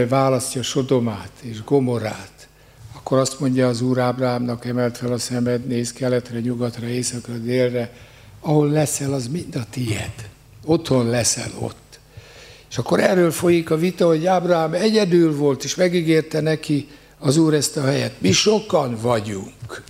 választja 0.09 0.63
Sodomát 0.63 1.33
és 1.41 1.65
Gomorát, 1.65 2.49
akkor 2.93 3.19
azt 3.19 3.41
mondja 3.41 3.69
az 3.69 3.81
Úr 3.81 3.99
Ábrahámnak, 3.99 4.65
emelt 4.65 4.97
fel 4.97 5.13
a 5.13 5.19
szemed, 5.19 5.67
néz 5.67 5.93
keletre, 5.93 6.41
nyugatra, 6.41 6.87
északra, 6.87 7.35
délre, 7.35 7.93
ahol 8.41 8.71
leszel, 8.71 9.13
az 9.13 9.29
mind 9.29 9.57
a 9.57 9.65
tied. 9.71 10.29
Otthon 10.65 11.09
leszel 11.09 11.51
ott. 11.59 11.99
És 12.71 12.79
akkor 12.79 13.01
erről 13.01 13.31
folyik 13.31 13.71
a 13.71 13.77
vita, 13.77 14.07
hogy 14.07 14.27
Ábrahám 14.27 14.73
egyedül 14.73 15.37
volt, 15.37 15.65
és 15.65 15.75
megígérte 15.75 16.41
neki 16.41 16.89
az 17.19 17.37
Úr 17.37 17.55
ezt 17.55 17.77
a 17.77 17.85
helyet. 17.85 18.21
Mi 18.21 18.33
sokan 18.33 18.99
vagyunk. 19.01 19.83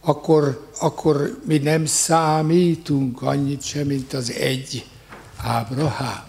Akkor, 0.00 0.68
akkor 0.80 1.40
mi 1.44 1.58
nem 1.58 1.86
számítunk 1.86 3.22
annyit 3.22 3.62
sem, 3.62 3.86
mint 3.86 4.12
az 4.12 4.32
egy 4.32 4.86
Ábrahám. 5.36 6.24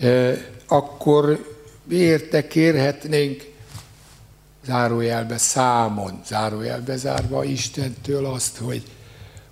E, 0.00 0.34
akkor 0.66 1.54
miért 1.84 2.48
kérhetnénk 2.48 3.44
zárójelbe 4.66 5.38
számon, 5.38 6.20
zárójelbe 6.26 6.96
zárva 6.96 7.44
Istentől 7.44 8.26
azt, 8.26 8.56
hogy, 8.56 8.82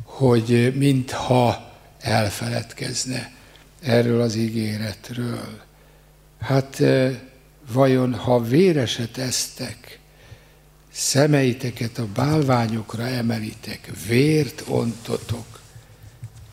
hogy 0.04 0.72
mintha 0.76 1.72
elfeledkezne 1.98 3.32
erről 3.80 4.20
az 4.20 4.34
ígéretről. 4.34 5.60
Hát 6.40 6.82
vajon 7.72 8.14
ha 8.14 8.40
véreset 8.40 9.18
esztek, 9.18 9.98
szemeiteket 10.92 11.98
a 11.98 12.06
bálványokra 12.06 13.06
emelitek, 13.06 13.90
vért 14.06 14.64
ontotok, 14.68 15.60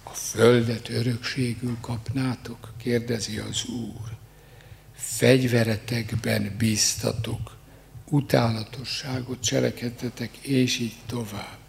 a 0.04 0.14
földet 0.14 0.90
örökségül 0.90 1.78
kapnátok? 1.82 2.74
Kérdezi 2.78 3.38
az 3.38 3.66
Úr. 3.66 4.18
Fegyveretekben 4.96 6.56
bíztatok, 6.58 7.56
utálatosságot 8.10 9.42
cselekedtetek, 9.44 10.38
és 10.38 10.80
így 10.80 10.96
tovább. 11.06 11.60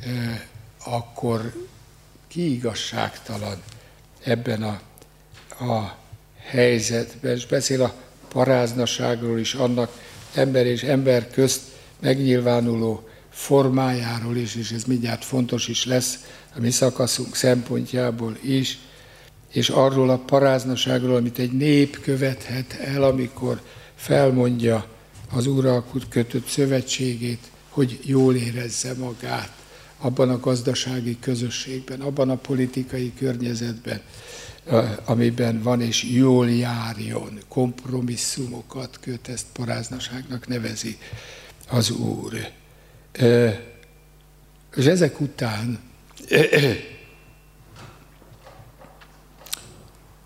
E, 0.00 0.46
akkor 0.84 1.68
ki 2.28 2.52
igazságtalan 2.52 3.62
ebben 4.22 4.62
a, 4.62 4.80
a 5.64 5.98
helyzetben, 6.46 7.34
és 7.34 7.46
beszél 7.46 7.82
a 7.82 7.94
paráznaságról 8.28 9.38
is, 9.38 9.54
annak 9.54 9.98
ember 10.34 10.66
és 10.66 10.82
ember 10.82 11.30
közt 11.30 11.60
megnyilvánuló 12.00 13.08
formájáról 13.30 14.36
is, 14.36 14.54
és 14.54 14.70
ez 14.70 14.84
mindjárt 14.84 15.24
fontos 15.24 15.68
is 15.68 15.86
lesz 15.86 16.18
a 16.54 16.60
mi 16.60 16.70
szakaszunk 16.70 17.34
szempontjából 17.34 18.36
is, 18.42 18.78
és 19.52 19.68
arról 19.68 20.10
a 20.10 20.18
paráznaságról, 20.18 21.16
amit 21.16 21.38
egy 21.38 21.52
nép 21.52 22.00
követhet 22.00 22.72
el, 22.72 23.02
amikor 23.02 23.60
felmondja 23.94 24.86
az 25.32 25.46
uralkut 25.46 26.08
kötött 26.08 26.46
szövetségét, 26.46 27.50
hogy 27.68 27.98
jól 28.02 28.34
érezze 28.34 28.94
magát 28.94 29.52
abban 29.98 30.30
a 30.30 30.40
gazdasági 30.40 31.18
közösségben, 31.18 32.00
abban 32.00 32.30
a 32.30 32.36
politikai 32.36 33.12
környezetben, 33.14 34.00
amiben 35.04 35.62
van, 35.62 35.80
és 35.80 36.02
jól 36.02 36.50
járjon, 36.50 37.38
kompromisszumokat 37.48 38.98
köt, 39.00 39.28
ezt 39.28 39.46
paráznaságnak 39.52 40.46
nevezi 40.46 40.98
az 41.68 41.90
Úr. 41.90 42.50
És 44.74 44.84
ezek 44.84 45.20
után 45.20 45.80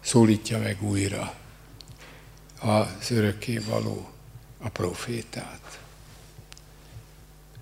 szólítja 0.01 0.59
meg 0.59 0.83
újra 0.83 1.35
az 2.61 3.11
örökké 3.11 3.59
való 3.59 4.11
a 4.59 4.69
profétát. 4.69 5.81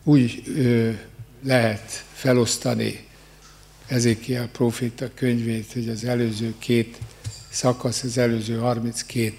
Úgy 0.05 0.42
lehet 1.42 2.05
felosztani 2.12 3.07
Ezékiel 3.87 4.48
proféta 4.48 5.11
könyvét, 5.14 5.72
hogy 5.72 5.88
az 5.88 6.05
előző 6.05 6.55
két 6.59 6.98
szakasz, 7.48 8.03
az 8.03 8.18
előző 8.18 8.59
32 8.59 9.35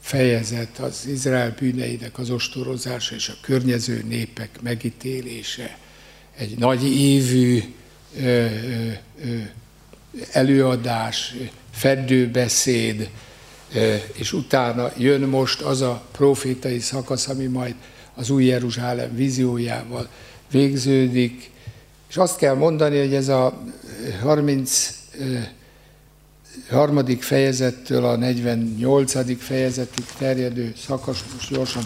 fejezet 0.00 0.78
az 0.78 1.06
Izrael 1.06 1.54
bűneinek 1.58 2.18
az 2.18 2.30
ostorozása 2.30 3.14
és 3.14 3.28
a 3.28 3.36
környező 3.40 4.04
népek 4.08 4.58
megítélése. 4.62 5.78
Egy 6.36 6.58
nagy 6.58 6.84
évű 6.96 7.62
ö, 8.16 8.22
ö, 8.24 8.46
ö, 9.24 9.38
előadás, 10.32 11.34
feddőbeszéd, 11.70 13.10
és 14.12 14.32
utána 14.32 14.92
jön 14.98 15.20
most 15.20 15.60
az 15.60 15.80
a 15.80 16.04
profétai 16.12 16.78
szakasz, 16.78 17.28
ami 17.28 17.46
majd 17.46 17.74
az 18.14 18.30
új 18.30 18.44
Jeruzsálem 18.44 19.16
víziójával 19.16 20.08
végződik, 20.50 21.50
és 22.08 22.16
azt 22.16 22.36
kell 22.36 22.54
mondani, 22.54 22.98
hogy 22.98 23.14
ez 23.14 23.28
a 23.28 23.62
30 24.22 24.98
harmadik 26.70 27.22
fejezettől 27.22 28.04
a 28.04 28.16
48. 28.16 29.42
fejezetig 29.42 30.04
terjedő 30.18 30.72
szakasz, 30.86 31.24
most 31.34 31.50
gyorsan 31.50 31.82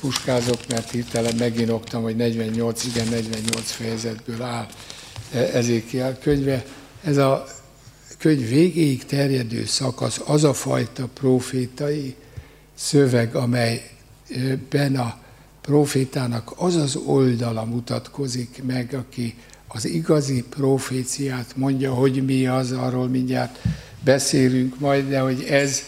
puskázok, 0.00 0.68
mert 0.68 0.90
hirtelen 0.90 1.34
meginoktam, 1.38 2.02
hogy 2.02 2.16
48, 2.16 2.84
igen, 2.84 3.08
48 3.08 3.70
fejezetből 3.70 4.42
áll 4.42 4.66
Ezékiel 5.32 6.18
könyve. 6.18 6.64
Ez 7.04 7.16
a 7.16 7.46
könyv 8.18 8.48
végéig 8.48 9.04
terjedő 9.04 9.64
szakasz 9.64 10.20
az 10.24 10.44
a 10.44 10.52
fajta 10.52 11.08
profétai 11.14 12.14
szöveg, 12.74 13.34
amelyben 13.34 14.96
a 14.96 15.21
profétának 15.62 16.52
az 16.56 16.76
az 16.76 16.96
oldala 16.96 17.64
mutatkozik 17.64 18.62
meg, 18.64 18.94
aki 18.94 19.34
az 19.68 19.84
igazi 19.84 20.42
proféciát 20.42 21.56
mondja, 21.56 21.94
hogy 21.94 22.24
mi 22.24 22.46
az, 22.46 22.72
arról 22.72 23.08
mindjárt 23.08 23.58
beszélünk 24.04 24.78
majd, 24.78 25.08
de 25.08 25.20
hogy 25.20 25.42
ez 25.42 25.82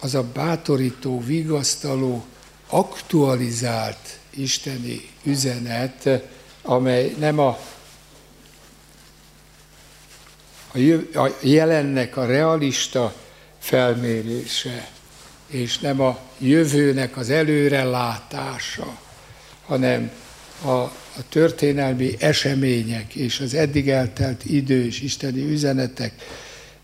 az 0.00 0.14
a 0.14 0.22
bátorító, 0.22 1.20
vigasztaló, 1.20 2.24
aktualizált 2.68 4.18
isteni 4.30 5.08
üzenet, 5.22 6.08
amely 6.62 7.14
nem 7.18 7.38
a, 7.38 7.58
a 11.14 11.28
jelennek 11.40 12.16
a 12.16 12.26
realista 12.26 13.14
felmérése, 13.58 14.93
és 15.54 15.78
nem 15.78 16.00
a 16.00 16.18
jövőnek 16.38 17.16
az 17.16 17.30
előrelátása, 17.30 18.98
hanem 19.66 20.10
a, 20.62 20.68
a 20.68 21.28
történelmi 21.28 22.14
események 22.18 23.14
és 23.14 23.40
az 23.40 23.54
eddig 23.54 23.88
eltelt 23.88 24.44
idő 24.44 24.84
és 24.84 25.00
isteni 25.00 25.42
üzenetek 25.50 26.12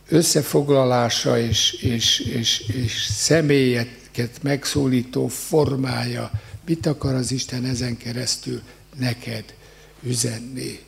összefoglalása 0.08 1.38
és, 1.38 1.72
és, 1.72 2.18
és, 2.18 2.58
és 2.60 2.92
személyeket 3.02 4.42
megszólító 4.42 5.28
formája. 5.28 6.30
Mit 6.66 6.86
akar 6.86 7.14
az 7.14 7.32
Isten 7.32 7.64
ezen 7.64 7.96
keresztül 7.96 8.60
neked 8.98 9.44
üzenni? 10.02 10.78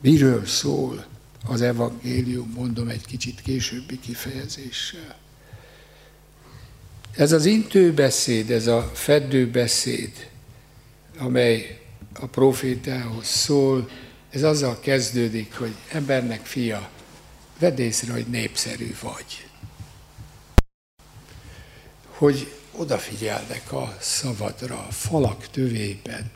Miről 0.00 0.46
szól 0.46 1.06
az 1.46 1.60
evangélium, 1.60 2.52
mondom 2.56 2.88
egy 2.88 3.06
kicsit 3.06 3.40
későbbi 3.42 3.98
kifejezéssel. 4.00 5.18
Ez 7.16 7.32
az 7.32 7.44
intőbeszéd, 7.44 8.50
ez 8.50 8.66
a 8.66 8.90
feddőbeszéd, 8.94 10.30
amely 11.18 11.80
a 12.14 12.26
profétához 12.26 13.26
szól, 13.26 13.90
ez 14.30 14.42
azzal 14.42 14.80
kezdődik, 14.80 15.54
hogy 15.54 15.74
embernek 15.92 16.46
fia, 16.46 16.90
vedd 17.58 17.78
észre, 17.78 18.12
hogy 18.12 18.26
népszerű 18.26 18.94
vagy. 19.00 19.48
Hogy 22.06 22.52
odafigyelnek 22.72 23.72
a 23.72 23.96
szavadra, 24.00 24.86
a 24.86 24.92
falak 24.92 25.50
tövében, 25.50 26.30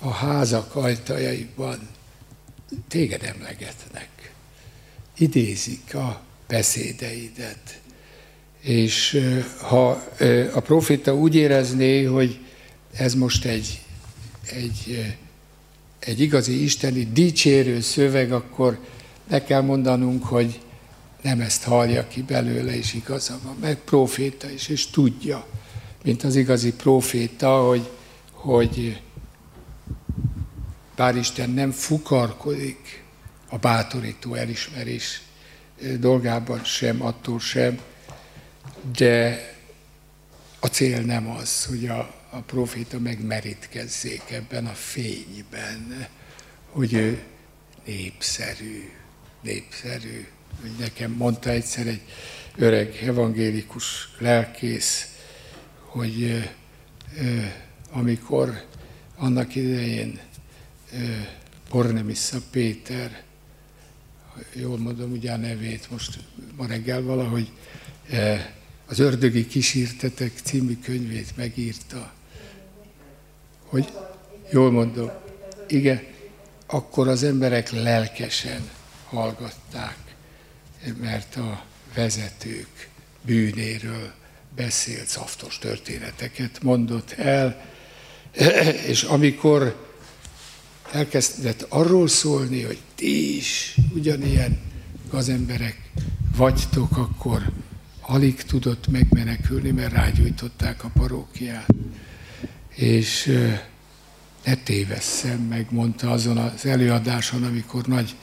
a 0.00 0.10
házak 0.10 0.76
ajtajaiban, 0.76 1.88
téged 2.88 3.22
emlegetnek, 3.22 4.32
idézik 5.16 5.94
a 5.94 6.22
beszédeidet. 6.48 7.79
És 8.60 9.20
ha 9.60 10.02
a 10.52 10.60
profita 10.60 11.14
úgy 11.14 11.34
érezné, 11.34 12.04
hogy 12.04 12.38
ez 12.92 13.14
most 13.14 13.44
egy, 13.44 13.80
egy, 14.46 15.14
egy 15.98 16.20
igazi 16.20 16.62
isteni 16.62 17.08
dicsérő 17.12 17.80
szöveg, 17.80 18.32
akkor 18.32 18.78
meg 19.28 19.44
kell 19.44 19.60
mondanunk, 19.60 20.24
hogy 20.24 20.60
nem 21.22 21.40
ezt 21.40 21.62
hallja 21.62 22.08
ki 22.08 22.22
belőle, 22.22 22.76
és 22.76 22.94
igaza 22.94 23.38
van, 23.42 23.56
meg 23.60 23.76
proféta 23.76 24.50
is, 24.50 24.68
és 24.68 24.86
tudja, 24.86 25.46
mint 26.02 26.22
az 26.22 26.36
igazi 26.36 26.72
proféta, 26.72 27.66
hogy, 27.66 27.88
hogy 28.30 29.00
bár 30.96 31.16
Isten 31.16 31.50
nem 31.50 31.70
fukarkodik 31.70 33.04
a 33.48 33.58
bátorító 33.58 34.34
elismerés 34.34 35.22
dolgában 35.98 36.64
sem, 36.64 37.02
attól 37.02 37.40
sem, 37.40 37.78
de 38.96 39.44
a 40.60 40.66
cél 40.66 41.00
nem 41.00 41.30
az, 41.30 41.64
hogy 41.64 41.86
a, 41.86 42.14
a 42.30 42.38
proféta 42.38 42.98
megmerítkezzék 42.98 44.22
ebben 44.30 44.66
a 44.66 44.72
fényben, 44.72 46.06
hogy 46.70 46.92
ő 46.92 47.22
népszerű, 47.84 48.90
népszerű. 49.40 50.26
Hogy 50.60 50.70
nekem 50.78 51.10
mondta 51.10 51.50
egyszer 51.50 51.86
egy 51.86 52.00
öreg 52.56 52.96
evangélikus 53.02 54.08
lelkész, 54.18 55.06
hogy 55.84 56.48
amikor 57.90 58.64
annak 59.16 59.54
idején 59.54 60.20
Bornemissa 61.70 62.38
Péter, 62.50 63.22
jól 64.52 64.78
mondom 64.78 65.12
ugye 65.12 65.32
a 65.32 65.36
nevét, 65.36 65.90
most 65.90 66.18
ma 66.56 66.66
reggel 66.66 67.02
valahogy 67.02 67.52
az 68.90 68.98
Ördögi 68.98 69.46
Kísírtetek 69.46 70.32
című 70.42 70.78
könyvét 70.84 71.36
megírta. 71.36 72.12
Hogy? 73.64 73.92
Jól 74.52 74.70
mondom, 74.70 75.10
igen, 75.68 76.02
akkor 76.66 77.08
az 77.08 77.22
emberek 77.22 77.70
lelkesen 77.70 78.70
hallgatták, 79.04 79.96
mert 81.00 81.36
a 81.36 81.64
vezetők 81.94 82.88
bűnéről 83.22 84.12
beszélt, 84.56 85.08
szaftos 85.08 85.58
történeteket 85.58 86.62
mondott 86.62 87.10
el, 87.10 87.64
és 88.92 89.02
amikor 89.02 89.88
elkezdett 90.92 91.66
arról 91.68 92.08
szólni, 92.08 92.62
hogy 92.62 92.78
ti 92.94 93.36
is 93.36 93.76
ugyanilyen 93.94 94.58
gazemberek 95.10 95.90
vagytok, 96.36 96.96
akkor 96.96 97.52
alig 98.10 98.42
tudott 98.42 98.88
megmenekülni, 98.88 99.70
mert 99.70 99.92
rágyújtották 99.92 100.84
a 100.84 100.90
parókiát. 100.94 101.66
És 102.74 103.38
ne 104.44 104.54
tévesszem 104.54 105.38
meg, 105.38 105.66
mondta 105.70 106.10
azon 106.10 106.36
az 106.36 106.66
előadáson, 106.66 107.44
amikor 107.44 107.86
nagy 107.86 108.14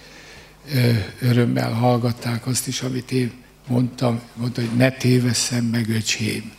örömmel 1.21 1.71
hallgatták 1.71 2.47
azt 2.47 2.67
is, 2.67 2.82
amit 2.82 3.12
én 3.12 3.32
mondtam, 3.67 4.21
mondta, 4.34 4.62
hogy 4.62 4.78
ne 4.78 4.91
tévesszem 4.91 5.65
meg, 5.65 5.89
öcsém, 5.89 6.52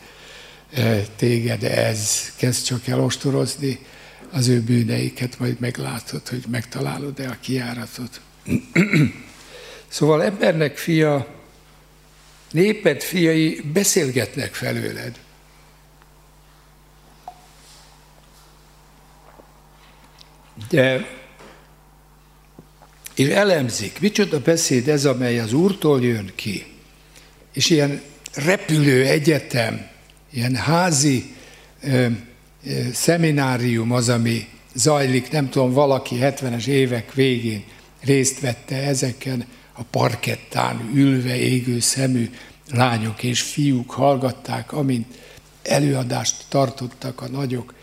téged 1.17 1.62
ez, 1.64 2.33
kezd 2.37 2.64
csak 2.64 2.87
el 2.87 3.01
ostorozni 3.01 3.79
az 4.31 4.49
ő 4.49 4.61
bűneiket, 4.61 5.38
majd 5.38 5.61
meglátod, 5.61 6.29
hogy 6.29 6.45
megtalálod-e 6.51 7.29
a 7.29 7.37
kiáratot. 7.41 8.21
szóval 9.88 10.23
embernek 10.23 10.77
fia, 10.77 11.38
néped 12.50 13.02
fiai 13.02 13.61
beszélgetnek 13.72 14.54
felőled. 14.54 15.20
De 20.68 21.16
és 23.14 23.28
elemzik, 23.28 24.00
micsoda 24.00 24.40
beszéd 24.40 24.88
ez, 24.88 25.04
amely 25.04 25.38
az 25.38 25.52
Úrtól 25.52 26.02
jön 26.02 26.32
ki. 26.34 26.66
És 27.52 27.70
ilyen 27.70 28.02
repülő 28.34 29.06
egyetem, 29.06 29.87
ilyen 30.32 30.54
házi 30.54 31.34
ö, 31.82 32.06
ö, 32.66 32.70
szeminárium 32.92 33.92
az, 33.92 34.08
ami 34.08 34.48
zajlik, 34.74 35.30
nem 35.30 35.50
tudom, 35.50 35.72
valaki 35.72 36.18
70-es 36.20 36.66
évek 36.66 37.14
végén 37.14 37.64
részt 38.00 38.40
vette 38.40 38.76
ezeken 38.76 39.46
a 39.79 39.83
parkettán 39.91 40.91
ülve 40.95 41.37
égő 41.37 41.81
szemű 41.81 42.31
lányok 42.71 43.23
és 43.23 43.41
fiúk 43.41 43.91
hallgatták, 43.91 44.73
amint 44.73 45.07
előadást 45.62 46.45
tartottak 46.49 47.21
a 47.21 47.29
nagyok 47.29 47.75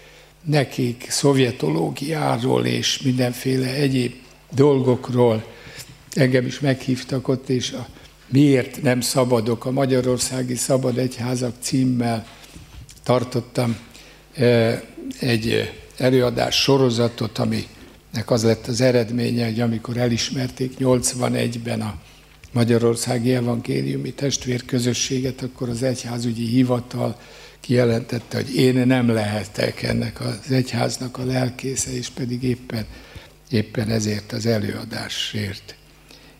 nekik 0.41 1.05
szovjetológiáról 1.09 2.65
és 2.65 3.01
mindenféle 3.01 3.73
egyéb 3.73 4.13
dolgokról. 4.51 5.45
Engem 6.11 6.45
is 6.45 6.59
meghívtak 6.59 7.27
ott, 7.27 7.49
és 7.49 7.71
a 7.71 7.87
Miért 8.27 8.81
nem 8.81 9.01
szabadok 9.01 9.65
a 9.65 9.71
Magyarországi 9.71 10.55
Szabad 10.55 10.97
Egyházak 10.97 11.53
címmel 11.59 12.27
tartottam 13.03 13.77
e, 14.33 14.81
egy 15.19 15.73
előadás 15.97 16.55
sorozatot, 16.55 17.37
aminek 18.15 18.31
az 18.31 18.43
lett 18.43 18.67
az 18.67 18.81
eredménye, 18.81 19.45
hogy 19.45 19.59
amikor 19.59 19.97
elismerték 19.97 20.73
81-ben 20.79 21.81
a 21.81 21.95
Magyarországi 22.51 23.33
Evangéliumi 23.33 24.13
Testvérközösséget, 24.13 25.41
akkor 25.41 25.69
az 25.69 25.83
egyházügyi 25.83 26.45
hivatal 26.45 27.19
kijelentette, 27.59 28.37
hogy 28.37 28.55
én 28.55 28.87
nem 28.87 29.09
lehetek 29.09 29.83
ennek 29.83 30.21
az 30.21 30.51
egyháznak 30.51 31.17
a 31.17 31.25
lelkésze, 31.25 31.91
és 31.91 32.09
pedig 32.09 32.43
éppen, 32.43 32.85
éppen 33.49 33.89
ezért 33.89 34.31
az 34.31 34.45
előadásért. 34.45 35.75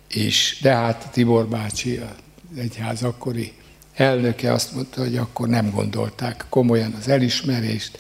És 0.08 0.58
de 0.62 0.74
hát 0.74 1.10
Tibor 1.12 1.48
bácsi, 1.48 1.98
az 1.98 2.58
egyház 2.58 3.04
akkori 3.04 3.52
elnöke 3.94 4.54
azt 4.54 4.74
mondta, 4.74 5.02
hogy 5.02 5.18
akkor 5.18 5.48
nem 5.48 5.72
gondolták 5.72 6.46
komolyan 6.50 6.94
az 7.00 7.08
elismerést, 7.08 8.00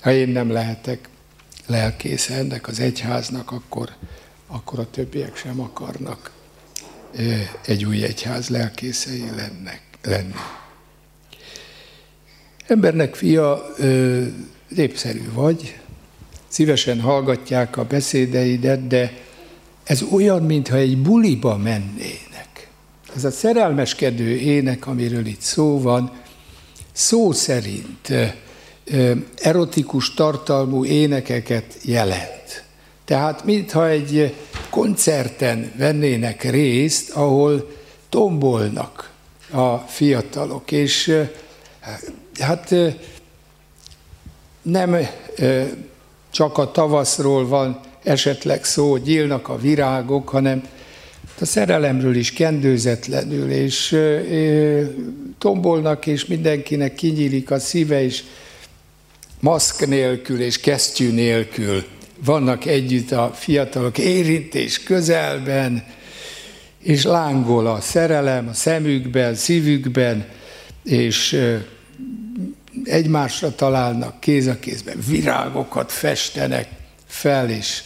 ha 0.00 0.12
én 0.12 0.28
nem 0.28 0.50
lehetek 0.50 1.08
lelkésze 1.66 2.34
ennek 2.34 2.68
az 2.68 2.80
egyháznak, 2.80 3.52
akkor, 3.52 3.94
akkor 4.46 4.78
a 4.78 4.90
többiek 4.90 5.36
sem 5.36 5.60
akarnak 5.60 6.30
egy 7.66 7.84
új 7.84 8.02
egyház 8.02 8.48
lelkészei 8.48 9.24
lennek, 9.36 9.82
lenni. 10.02 10.34
Embernek 12.66 13.14
fia, 13.14 13.74
népszerű 14.68 15.32
vagy, 15.32 15.78
szívesen 16.48 17.00
hallgatják 17.00 17.76
a 17.76 17.84
beszédeidet, 17.84 18.86
de 18.86 19.12
ez 19.84 20.02
olyan, 20.02 20.42
mintha 20.42 20.76
egy 20.76 20.98
buliba 20.98 21.56
mennének. 21.56 22.68
Ez 23.16 23.24
a 23.24 23.30
szerelmeskedő 23.30 24.36
ének, 24.36 24.86
amiről 24.86 25.26
itt 25.26 25.40
szó 25.40 25.80
van, 25.80 26.12
szó 26.92 27.32
szerint 27.32 28.08
erotikus 29.36 30.14
tartalmú 30.14 30.84
énekeket 30.84 31.76
jelent. 31.82 32.64
Tehát 33.04 33.44
mintha 33.44 33.88
egy 33.88 34.34
koncerten 34.70 35.72
vennének 35.76 36.50
részt, 36.50 37.10
ahol 37.10 37.76
tombolnak 38.08 39.10
a 39.50 39.76
fiatalok, 39.76 40.72
és 40.72 41.24
hát 42.38 42.74
nem 44.62 44.96
csak 46.30 46.58
a 46.58 46.70
tavaszról 46.70 47.46
van 47.48 47.80
esetleg 48.02 48.64
szó, 48.64 48.96
gyílnak 48.96 49.48
a 49.48 49.58
virágok, 49.58 50.28
hanem 50.28 50.62
a 51.40 51.44
szerelemről 51.44 52.14
is 52.14 52.32
kendőzetlenül, 52.32 53.50
és 53.50 53.98
tombolnak, 55.38 56.06
és 56.06 56.26
mindenkinek 56.26 56.94
kinyílik 56.94 57.50
a 57.50 57.58
szíve, 57.58 58.02
és 58.02 58.24
maszk 59.40 59.86
nélkül 59.86 60.40
és 60.40 60.60
kesztyű 60.60 61.12
nélkül 61.12 61.84
vannak 62.24 62.64
együtt 62.64 63.12
a 63.12 63.32
fiatalok 63.34 63.98
érintés 63.98 64.82
közelben, 64.82 65.84
és 66.82 67.02
lángol 67.02 67.66
a 67.66 67.80
szerelem 67.80 68.48
a 68.48 68.52
szemükben, 68.52 69.34
szívükben, 69.34 70.26
és 70.84 71.40
egymásra 72.84 73.54
találnak 73.54 74.20
kéz 74.20 74.46
a 74.46 74.58
kézben, 74.58 74.98
virágokat 75.08 75.92
festenek 75.92 76.68
fel, 77.06 77.50
és 77.50 77.82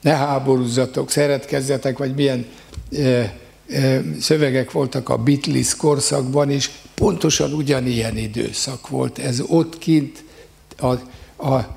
ne 0.00 0.16
háborúzzatok, 0.16 1.10
szeretkezzetek, 1.10 1.98
vagy 1.98 2.14
milyen 2.14 2.46
e, 2.96 3.00
e, 3.00 4.02
szövegek 4.20 4.70
voltak 4.70 5.08
a 5.08 5.16
Beatles 5.16 5.76
korszakban 5.76 6.50
is, 6.50 6.70
pontosan 6.94 7.52
ugyanilyen 7.52 8.16
időszak 8.16 8.88
volt. 8.88 9.18
Ez 9.18 9.40
ott 9.46 9.78
kint 9.78 10.24
a, 10.76 10.92
a, 11.48 11.76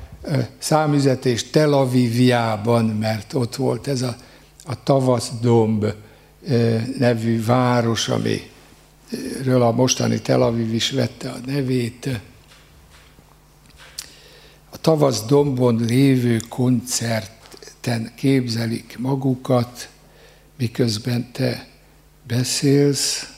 számüzetés 0.57 1.49
Tel 1.49 1.73
Avivjában, 1.73 2.86
mert 2.86 3.33
ott 3.33 3.55
volt 3.55 3.88
ez 3.88 4.01
a, 4.01 4.15
a 4.65 4.83
Tavaszdomb 4.83 5.83
e, 5.83 5.93
nevű 6.97 7.43
város, 7.45 8.10
amiről 8.10 9.62
a 9.62 9.71
mostani 9.71 10.21
Tel 10.21 10.41
Aviv 10.41 10.73
is 10.73 10.91
vette 10.91 11.29
a 11.29 11.38
nevét. 11.45 12.10
A 14.69 14.77
Tavaszdombon 14.81 15.86
lévő 15.86 16.39
koncert 16.49 17.38
ketten 17.88 18.12
képzelik 18.15 18.97
magukat, 18.97 19.89
miközben 20.57 21.31
te 21.31 21.67
beszélsz, 22.23 23.33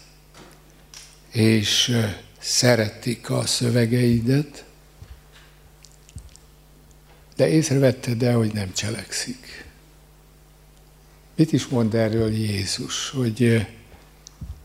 és 1.31 1.97
szeretik 2.39 3.29
a 3.29 3.45
szövegeidet, 3.45 4.63
de 7.39 7.47
észrevetted 7.47 8.23
el, 8.23 8.35
hogy 8.35 8.53
nem 8.53 8.73
cselekszik. 8.73 9.65
Mit 11.35 11.51
is 11.53 11.67
mond 11.67 11.93
erről 11.93 12.33
Jézus, 12.33 13.09
hogy 13.09 13.67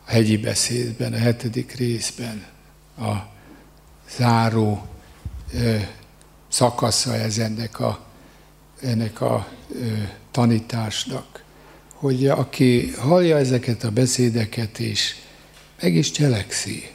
a 0.06 0.10
hegyi 0.10 0.36
beszédben, 0.36 1.12
a 1.12 1.16
hetedik 1.16 1.72
részben, 1.72 2.46
a 2.98 3.12
záró 4.16 4.86
szakasza 6.48 7.14
ez 7.14 7.38
a, 7.72 8.06
ennek 8.80 9.20
a 9.20 9.48
tanításnak, 10.30 11.44
hogy 11.92 12.26
aki 12.26 12.90
hallja 12.90 13.36
ezeket 13.36 13.84
a 13.84 13.90
beszédeket 13.90 14.78
és 14.78 15.14
meg 15.80 15.94
is 15.94 16.10
cselekszi, 16.10 16.90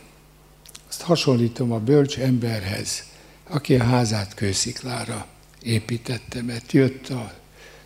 azt 0.90 1.02
hasonlítom 1.02 1.72
a 1.72 1.80
bölcs 1.80 2.18
emberhez, 2.18 3.04
aki 3.50 3.76
a 3.76 3.84
házát 3.84 4.34
kősziklára 4.34 5.28
építette, 5.64 6.42
mert 6.42 6.72
jött 6.72 7.08
a 7.08 7.34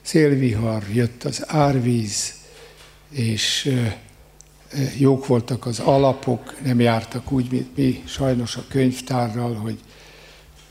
szélvihar, 0.02 0.84
jött 0.94 1.24
az 1.24 1.44
árvíz, 1.48 2.34
és 3.10 3.76
jók 4.98 5.28
voltak 5.28 5.66
az 5.66 5.80
alapok, 5.80 6.64
nem 6.64 6.80
jártak 6.80 7.32
úgy, 7.32 7.52
mint 7.52 7.78
mi, 7.78 8.04
sajnos 8.06 8.56
a 8.56 8.64
könyvtárral, 8.70 9.54
hogy 9.54 9.80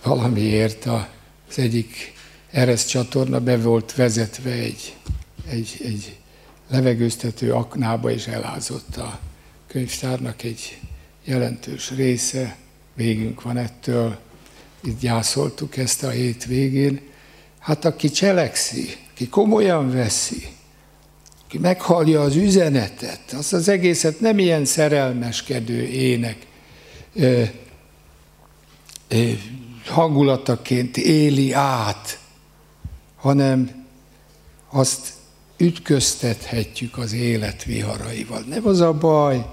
valamiért 0.02 0.84
az 0.84 1.58
egyik 1.58 2.12
ereszt 2.50 2.88
csatorna 2.88 3.40
be 3.40 3.56
volt 3.56 3.94
vezetve 3.94 4.50
egy, 4.50 4.96
egy, 5.48 5.80
egy 5.84 6.16
levegőztető 6.68 7.52
aknába, 7.52 8.10
és 8.10 8.26
elázott 8.26 8.96
a 8.96 9.20
könyvtárnak 9.66 10.42
egy 10.42 10.78
jelentős 11.24 11.90
része. 11.90 12.56
Végünk 12.94 13.42
van 13.42 13.56
ettől, 13.56 14.18
itt 14.83 15.01
gyászoltuk 15.01 15.77
ezt 15.77 16.03
a 16.03 16.09
hét 16.11 16.45
végén. 16.45 17.01
Hát 17.59 17.85
aki 17.85 18.11
cselekszi, 18.11 18.97
aki 19.12 19.29
komolyan 19.29 19.90
veszi, 19.90 20.47
aki 21.45 21.59
meghallja 21.59 22.21
az 22.21 22.37
üzenetet, 22.37 23.33
az 23.38 23.53
az 23.53 23.68
egészet 23.68 24.21
nem 24.21 24.38
ilyen 24.38 24.64
szerelmeskedő 24.64 25.83
ének 25.87 26.47
ö, 27.14 27.42
ö, 29.09 29.31
hangulataként 29.87 30.97
éli 30.97 31.53
át, 31.53 32.18
hanem 33.16 33.87
azt 34.71 35.12
ütköztethetjük 35.57 36.99
az 36.99 37.12
élet 37.12 37.64
viharaival. 37.64 38.45
Nem 38.49 38.66
az 38.66 38.81
a 38.81 38.92
baj, 38.92 39.47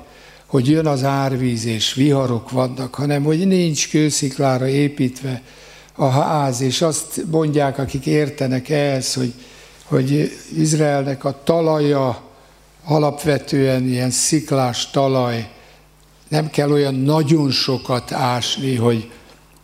hogy 0.49 0.69
jön 0.69 0.85
az 0.85 1.03
árvíz 1.03 1.65
és 1.65 1.93
viharok 1.93 2.49
vannak, 2.49 2.95
hanem 2.95 3.23
hogy 3.23 3.47
nincs 3.47 3.89
kősziklára 3.89 4.67
építve 4.67 5.41
a 5.95 6.07
ház, 6.07 6.61
és 6.61 6.81
azt 6.81 7.23
mondják, 7.31 7.77
akik 7.77 8.05
értenek 8.05 8.69
ehhez, 8.69 9.13
hogy, 9.13 9.33
hogy 9.83 10.37
Izraelnek 10.57 11.23
a 11.23 11.41
talaja 11.43 12.21
alapvetően 12.83 13.87
ilyen 13.87 14.09
sziklás 14.09 14.89
talaj, 14.89 15.49
nem 16.27 16.49
kell 16.49 16.71
olyan 16.71 16.95
nagyon 16.95 17.51
sokat 17.51 18.11
ásni, 18.11 18.75
hogy 18.75 19.11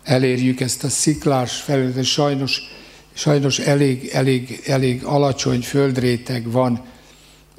elérjük 0.03 0.59
ezt 0.59 0.83
a 0.83 0.89
sziklás 0.89 1.55
felületet. 1.55 2.03
Sajnos, 2.03 2.61
sajnos 3.13 3.59
elég, 3.59 4.09
elég, 4.13 4.61
elég 4.65 5.03
alacsony 5.03 5.61
földréteg 5.61 6.51
van 6.51 6.81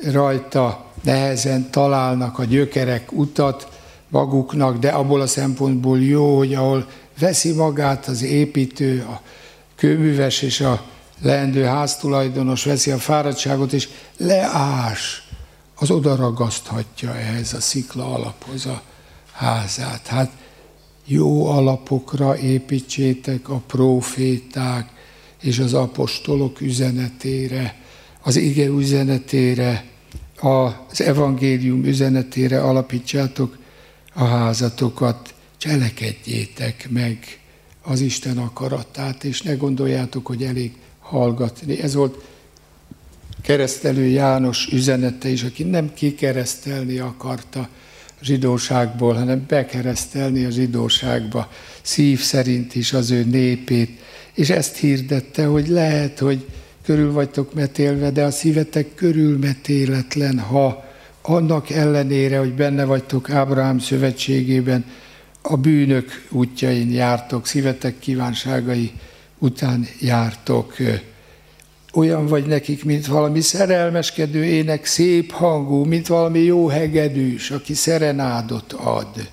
rajta, 0.03 0.93
nehezen 1.03 1.71
találnak 1.71 2.39
a 2.39 2.45
gyökerek 2.45 3.13
utat 3.13 3.69
maguknak, 4.09 4.79
de 4.79 4.89
abból 4.89 5.21
a 5.21 5.27
szempontból 5.27 6.01
jó, 6.01 6.37
hogy 6.37 6.55
ahol 6.55 6.87
veszi 7.19 7.53
magát 7.53 8.07
az 8.07 8.23
építő, 8.23 9.07
a 9.09 9.21
kőműves 9.75 10.43
és 10.43 10.61
a 10.61 10.83
leendő 11.23 11.63
háztulajdonos 11.63 12.65
veszi 12.65 12.91
a 12.91 12.99
fáradtságot, 12.99 13.73
és 13.73 13.89
leás, 14.17 15.29
az 15.75 15.91
oda 15.91 16.17
ragaszthatja 16.17 17.15
ehhez 17.15 17.53
a 17.53 17.61
szikla 17.61 18.15
alaphoz 18.15 18.67
a 18.67 18.83
házát. 19.33 20.07
Hát 20.07 20.31
jó 21.05 21.47
alapokra 21.47 22.39
építsétek 22.39 23.49
a 23.49 23.63
proféták 23.67 24.89
és 25.41 25.59
az 25.59 25.75
apostolok 25.75 26.61
üzenetére, 26.61 27.75
az 28.23 28.37
ige 28.37 28.67
üzenetére, 28.67 29.85
az 30.41 31.01
evangélium 31.01 31.85
üzenetére 31.85 32.61
alapítsátok 32.61 33.59
a 34.15 34.25
házatokat, 34.25 35.35
cselekedjétek 35.57 36.87
meg 36.91 37.41
az 37.83 38.01
Isten 38.01 38.39
akaratát, 38.39 39.25
és 39.25 39.43
ne 39.43 39.55
gondoljátok, 39.55 40.27
hogy 40.27 40.43
elég 40.43 40.73
hallgatni. 41.01 41.81
Ez 41.81 41.95
volt 41.95 42.25
keresztelő 43.43 44.05
János 44.05 44.69
üzenete 44.73 45.29
is, 45.29 45.43
aki 45.43 45.63
nem 45.63 45.95
kikeresztelni 45.95 46.99
akarta 46.99 47.69
zsidóságból, 48.23 49.15
hanem 49.15 49.45
bekeresztelni 49.49 50.45
a 50.45 50.51
zsidóságba, 50.51 51.51
szív 51.83 52.21
szerint 52.21 52.75
is 52.75 52.93
az 52.93 53.11
ő 53.11 53.25
népét, 53.25 54.01
és 54.35 54.51
ezt 54.51 54.77
hirdette, 54.77 55.45
hogy 55.45 55.69
lehet, 55.69 56.19
hogy 56.19 56.47
körül 56.87 57.13
vagytok 57.13 57.55
metélve, 57.55 58.11
de 58.11 58.25
a 58.25 58.31
szívetek 58.31 58.95
körülmetéletlen, 58.95 60.39
ha 60.39 60.85
annak 61.23 61.71
ellenére, 61.71 62.39
hogy 62.39 62.53
benne 62.53 62.85
vagytok 62.85 63.31
Ábrahám 63.31 63.79
szövetségében, 63.79 64.85
a 65.43 65.57
bűnök 65.57 66.27
útjain 66.31 66.91
jártok, 66.91 67.47
szívetek 67.47 67.99
kívánságai 67.99 68.93
után 69.39 69.87
jártok. 70.01 70.77
Olyan 71.93 72.27
vagy 72.27 72.47
nekik, 72.47 72.85
mint 72.85 73.07
valami 73.07 73.41
szerelmeskedő 73.41 74.45
ének, 74.45 74.85
szép 74.85 75.33
hangú, 75.33 75.85
mint 75.85 76.07
valami 76.07 76.39
jó 76.39 76.69
hegedűs, 76.69 77.51
aki 77.51 77.75
szerenádot 77.75 78.73
ad, 78.73 79.31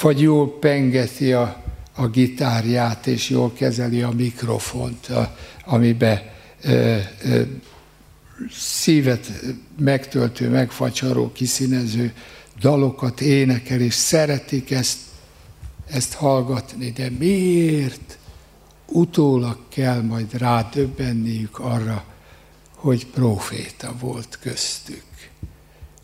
vagy 0.00 0.20
jól 0.20 0.58
pengeti 0.58 1.32
a, 1.32 1.62
a 1.96 2.06
gitárját, 2.06 3.06
és 3.06 3.28
jól 3.28 3.52
kezeli 3.52 4.02
a 4.02 4.10
mikrofont, 4.16 5.06
a, 5.06 5.36
amibe 5.64 6.36
szívet 8.50 9.30
megtöltő, 9.78 10.48
megfacsaró, 10.48 11.32
kiszínező 11.32 12.12
dalokat 12.60 13.20
énekel, 13.20 13.80
és 13.80 13.94
szeretik 13.94 14.70
ezt, 14.70 14.98
ezt 15.86 16.12
hallgatni. 16.14 16.90
De 16.90 17.10
miért 17.18 18.18
utólag 18.86 19.58
kell 19.68 20.00
majd 20.00 20.38
rádöbbenniük 20.38 21.58
arra, 21.58 22.04
hogy 22.74 23.06
proféta 23.06 23.94
volt 24.00 24.38
köztük, 24.40 25.04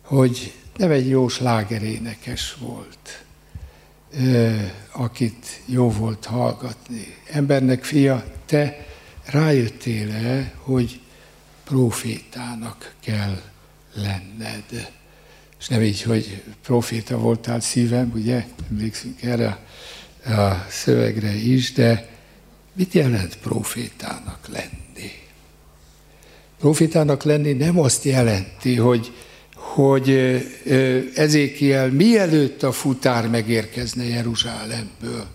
hogy 0.01 0.53
nem 0.77 0.91
egy 0.91 1.07
jó 1.07 1.27
slágerénekes 1.27 2.55
volt, 2.59 3.23
akit 4.91 5.61
jó 5.65 5.89
volt 5.89 6.25
hallgatni. 6.25 7.15
Embernek 7.31 7.83
fia, 7.83 8.25
te 8.45 8.85
rájöttél-e, 9.25 10.53
hogy 10.57 10.99
profétának 11.63 12.93
kell 13.03 13.41
lenned? 13.93 14.91
És 15.59 15.67
nem 15.67 15.81
így, 15.81 16.01
hogy 16.01 16.43
proféta 16.63 17.17
voltál 17.17 17.59
szívem, 17.59 18.11
ugye, 18.15 18.45
emlékszünk 18.71 19.21
erre 19.21 19.59
a 20.25 20.65
szövegre 20.69 21.33
is, 21.33 21.73
de 21.73 22.09
mit 22.73 22.93
jelent 22.93 23.37
profétának 23.37 24.47
lenni? 24.51 25.11
Profétának 26.59 27.23
lenni 27.23 27.53
nem 27.53 27.79
azt 27.79 28.03
jelenti, 28.03 28.75
hogy, 28.75 29.13
hogy 29.53 30.09
Ezékiel 31.15 31.89
mielőtt 31.89 32.63
a 32.63 32.71
futár 32.71 33.27
megérkezne 33.29 34.03
Jeruzsálemből, 34.03 35.27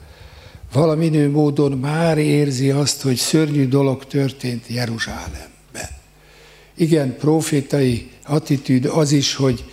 valaminő 0.73 1.31
módon 1.31 1.73
már 1.73 2.19
érzi 2.19 2.71
azt, 2.71 3.03
hogy 3.03 3.17
szörnyű 3.17 3.69
dolog 3.69 4.05
történt 4.05 4.65
Jeruzsálemben. 4.69 5.49
Igen, 6.77 7.17
profétai 7.17 8.11
attitűd 8.27 8.85
az 8.85 9.13
is, 9.13 9.35
hogy, 9.35 9.65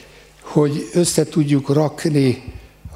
hogy 0.42 0.90
össze 0.94 1.26
tudjuk 1.26 1.74
rakni 1.74 2.44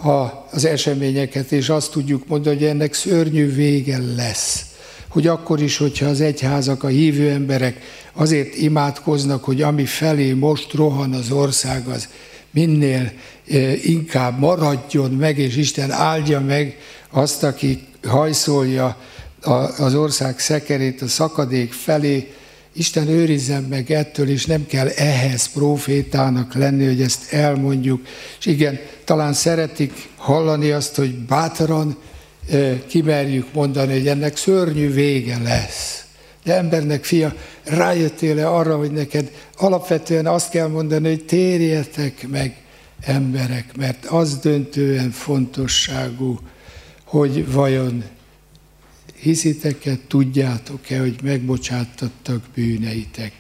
a, 0.04 0.48
az 0.52 0.66
eseményeket, 0.66 1.52
és 1.52 1.70
azt 1.70 1.92
tudjuk 1.92 2.28
mondani, 2.28 2.56
hogy 2.56 2.66
ennek 2.66 2.94
szörnyű 2.94 3.54
vége 3.54 3.98
lesz. 4.16 4.66
Hogy 5.08 5.28
akkor 5.28 5.62
is, 5.62 5.78
hogyha 5.78 6.06
az 6.06 6.22
egyházak, 6.22 6.84
a 6.84 6.88
hívő 6.88 7.30
emberek 7.30 7.82
azért 8.14 8.56
imádkoznak, 8.56 9.44
hogy 9.44 9.62
ami 9.62 9.86
felé 9.86 10.34
most 10.34 10.74
rohan 10.74 11.14
az 11.14 11.32
ország, 11.32 11.88
az 11.88 12.08
minél 12.52 13.12
e, 13.52 13.74
inkább 13.84 14.40
maradjon 14.40 15.12
meg, 15.12 15.38
és 15.38 15.56
Isten 15.56 15.92
áldja 15.92 16.40
meg 16.40 16.78
azt, 17.10 17.44
aki 17.44 17.80
hajszolja 18.08 18.98
az 19.78 19.96
ország 19.96 20.40
szekerét 20.40 21.02
a 21.02 21.08
szakadék 21.08 21.74
felé, 21.74 22.34
Isten 22.74 23.08
őrizzen 23.08 23.64
meg 23.64 23.92
ettől, 23.92 24.30
és 24.30 24.46
nem 24.46 24.66
kell 24.66 24.88
ehhez 24.88 25.48
profétának 25.48 26.54
lenni, 26.54 26.86
hogy 26.86 27.02
ezt 27.02 27.34
elmondjuk. 27.34 28.02
És 28.40 28.46
igen, 28.46 28.80
talán 29.06 29.34
szeretik 29.34 30.10
hallani 30.18 30.72
azt, 30.72 30.96
hogy 30.96 31.16
bátran 31.16 31.98
kimerjük 32.88 33.54
mondani, 33.54 33.94
hogy 33.94 34.08
ennek 34.08 34.38
szörnyű 34.38 34.94
vége 34.94 35.38
lesz. 35.44 36.04
De 36.44 36.56
embernek 36.56 37.04
fia, 37.04 37.34
rájöttél-e 37.64 38.50
arra, 38.50 38.78
hogy 38.78 38.92
neked 38.92 39.32
alapvetően 39.58 40.28
azt 40.28 40.50
kell 40.50 40.68
mondani, 40.68 41.08
hogy 41.08 41.26
térjetek 41.26 42.28
meg 42.28 42.56
emberek, 43.02 43.78
mert 43.78 44.06
az 44.06 44.38
döntően 44.38 45.12
fontosságú, 45.12 46.40
hogy 47.12 47.52
vajon 47.52 48.04
hiszitek-e, 49.16 49.98
tudjátok-e, 50.08 51.00
hogy 51.00 51.16
megbocsáttattak 51.24 52.44
bűneitek, 52.56 53.34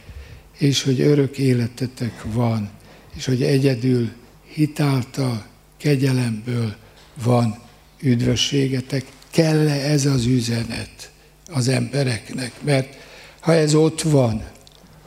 és 0.57 0.83
hogy 0.83 1.01
örök 1.01 1.37
életetek 1.37 2.23
van, 2.33 2.69
és 3.15 3.25
hogy 3.25 3.43
egyedül 3.43 4.09
hitáltal, 4.53 5.45
kegyelemből 5.77 6.75
van 7.23 7.59
üdvösségetek. 8.01 9.05
Kell-e 9.29 9.89
ez 9.89 10.05
az 10.05 10.25
üzenet 10.25 11.11
az 11.47 11.67
embereknek? 11.67 12.51
Mert 12.61 12.95
ha 13.39 13.53
ez 13.53 13.73
ott 13.73 14.01
van, 14.01 14.43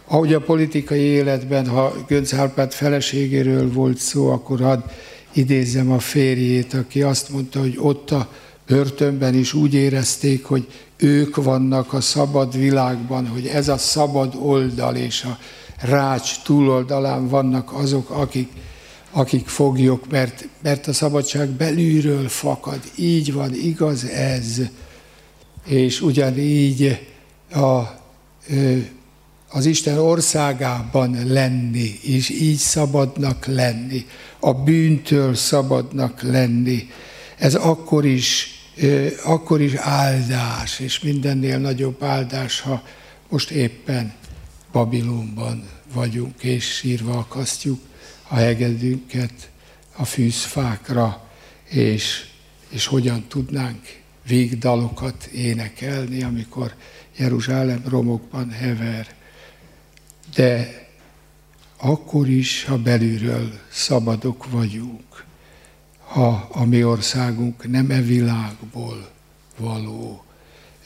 ahogy 0.04 0.32
a 0.32 0.40
politikai 0.40 1.00
életben, 1.00 1.66
ha 1.68 2.04
Gönc 2.06 2.32
Árpád 2.32 2.72
feleségéről 2.72 3.72
volt 3.72 3.98
szó, 3.98 4.30
akkor 4.30 4.60
hadd 4.60 4.80
idézzem 5.32 5.90
a 5.90 5.98
férjét, 5.98 6.74
aki 6.74 7.02
azt 7.02 7.28
mondta, 7.28 7.60
hogy 7.60 7.74
ott 7.78 8.10
a 8.10 8.30
börtönben 8.66 9.34
is 9.34 9.52
úgy 9.52 9.74
érezték, 9.74 10.44
hogy 10.44 10.66
ők 10.96 11.36
vannak 11.36 11.92
a 11.92 12.00
szabad 12.00 12.58
világban, 12.58 13.26
hogy 13.26 13.46
ez 13.46 13.68
a 13.68 13.78
szabad 13.78 14.34
oldal 14.38 14.96
és 14.96 15.22
a 15.22 15.38
rács 15.80 16.42
túloldalán 16.42 17.28
vannak 17.28 17.72
azok, 17.72 18.10
akik, 18.10 18.48
akik 19.10 19.48
foglyok, 19.48 20.10
mert, 20.10 20.48
mert 20.62 20.86
a 20.86 20.92
szabadság 20.92 21.48
belülről 21.48 22.28
fakad. 22.28 22.80
Így 22.96 23.32
van, 23.32 23.54
igaz 23.54 24.04
ez. 24.04 24.60
És 25.66 26.00
ugyanígy 26.00 27.08
a, 27.50 28.02
az 29.48 29.66
Isten 29.66 29.98
országában 29.98 31.26
lenni, 31.26 31.98
és 32.02 32.30
így 32.30 32.56
szabadnak 32.56 33.46
lenni, 33.46 34.06
a 34.40 34.52
bűntől 34.52 35.34
szabadnak 35.34 36.22
lenni. 36.22 36.90
Ez 37.36 37.54
akkor 37.54 38.04
is 38.04 38.53
akkor 39.24 39.60
is 39.60 39.74
áldás, 39.74 40.78
és 40.78 41.00
mindennél 41.00 41.58
nagyobb 41.58 42.02
áldás, 42.02 42.60
ha 42.60 42.82
most 43.28 43.50
éppen 43.50 44.14
Babilonban 44.72 45.68
vagyunk, 45.92 46.42
és 46.42 46.64
sírva 46.64 47.18
akasztjuk 47.18 47.80
a 48.28 48.34
hegedünket 48.34 49.50
a 49.96 50.04
fűzfákra, 50.04 51.28
és, 51.68 52.26
és 52.68 52.86
hogyan 52.86 53.24
tudnánk 53.28 54.02
végdalokat 54.26 55.24
énekelni, 55.24 56.22
amikor 56.22 56.74
Jeruzsálem 57.16 57.82
romokban 57.88 58.50
hever. 58.50 59.14
De 60.34 60.82
akkor 61.76 62.28
is, 62.28 62.64
ha 62.64 62.78
belülről 62.78 63.58
szabadok 63.70 64.50
vagyunk, 64.50 65.13
ha 66.14 66.48
a 66.52 66.64
mi 66.64 66.84
országunk 66.84 67.70
nem 67.70 67.90
e 67.90 68.00
világból 68.00 69.08
való. 69.58 70.24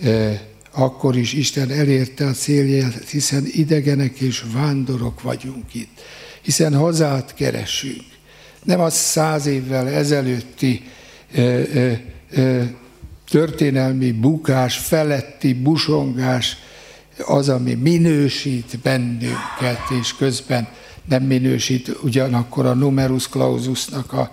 E, 0.03 0.43
akkor 0.71 1.17
is 1.17 1.33
Isten 1.33 1.71
elérte 1.71 2.27
a 2.27 2.33
célját, 2.33 3.09
hiszen 3.09 3.45
idegenek 3.47 4.21
és 4.21 4.45
vándorok 4.53 5.23
vagyunk 5.23 5.75
itt, 5.75 6.01
hiszen 6.43 6.75
hazát 6.75 7.35
keresünk. 7.35 8.05
Nem 8.65 8.81
az 8.81 8.95
száz 8.95 9.47
évvel 9.47 9.89
ezelőtti 9.89 10.83
e, 11.33 11.43
e, 11.43 12.75
történelmi 13.29 14.13
bukás, 14.13 14.79
feletti 14.79 15.55
busongás, 15.55 16.57
az, 17.27 17.49
ami 17.49 17.75
minősít 17.75 18.79
bennünket, 18.83 19.91
és 20.01 20.17
közben 20.17 20.69
nem 21.09 21.23
minősít 21.23 21.97
ugyanakkor 22.03 22.67
a 22.67 22.75
numerus 22.75 23.29
claususnak 23.29 24.13
a 24.13 24.31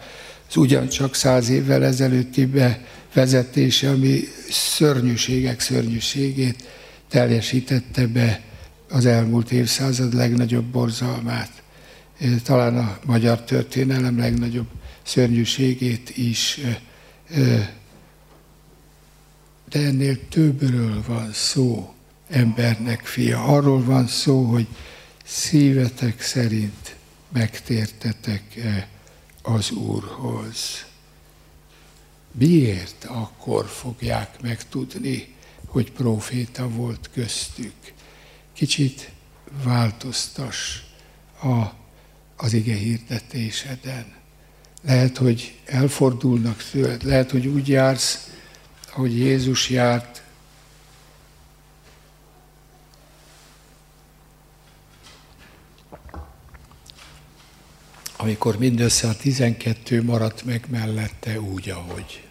ugyancsak 0.58 1.16
száz 1.16 1.50
évvel 1.50 1.84
ezelőtti 1.84 2.46
bevezetése, 2.46 3.90
ami 3.90 4.20
szörnyűségek 4.50 5.60
szörnyűségét 5.60 6.64
teljesítette 7.10 8.08
be 8.08 8.42
az 8.90 9.06
elmúlt 9.06 9.52
évszázad 9.52 10.14
legnagyobb 10.14 10.66
borzalmát, 10.66 11.64
talán 12.44 12.78
a 12.78 13.00
magyar 13.06 13.44
történelem 13.44 14.18
legnagyobb 14.18 14.68
szörnyűségét 15.04 16.18
is. 16.18 16.60
De 19.70 19.80
ennél 19.80 20.28
többről 20.30 21.04
van 21.08 21.30
szó, 21.34 21.94
embernek 22.30 23.06
fia. 23.06 23.44
Arról 23.44 23.84
van 23.84 24.08
szó, 24.08 24.44
hogy 24.44 24.68
szívetek 25.26 26.22
szerint 26.22 26.96
megtértetek-e 27.34 28.88
az 29.46 29.72
Úrhoz. 29.72 30.86
Miért 32.32 33.04
akkor 33.04 33.66
fogják 33.66 34.42
megtudni, 34.42 35.36
hogy 35.68 35.92
proféta 35.92 36.70
volt 36.70 37.10
köztük? 37.14 37.74
Kicsit 38.54 39.12
változtas 39.64 40.86
a, 41.44 41.64
az 42.36 42.54
ige 42.54 42.76
hirdetéseden. 42.76 44.14
Lehet, 44.82 45.18
hogy 45.18 45.60
elfordulnak 45.66 46.64
tőled, 46.72 47.04
lehet, 47.04 47.32
hogy 47.32 47.48
úgy 47.48 47.68
jársz, 47.68 48.30
ahogy 48.94 49.18
Jézus 49.18 49.70
járt, 49.70 50.15
amikor 58.26 58.58
mindössze 58.58 59.08
a 59.08 59.16
tizenkettő 59.16 60.04
maradt 60.04 60.44
meg 60.44 60.66
mellette 60.70 61.42
úgy, 61.42 61.70
ahogy. 61.70 62.24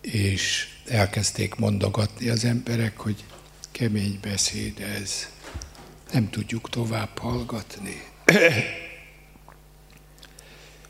És 0.00 0.68
elkezdték 0.86 1.54
mondogatni 1.54 2.28
az 2.28 2.44
emberek, 2.44 2.98
hogy 2.98 3.24
kemény 3.70 4.18
beszéd 4.22 4.80
ez, 4.80 5.28
nem 6.12 6.30
tudjuk 6.30 6.70
tovább 6.70 7.18
hallgatni. 7.18 8.02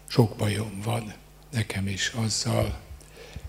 Sok 0.07 0.37
bajom 0.37 0.81
van 0.85 1.15
nekem 1.51 1.87
is 1.87 2.13
azzal, 2.15 2.81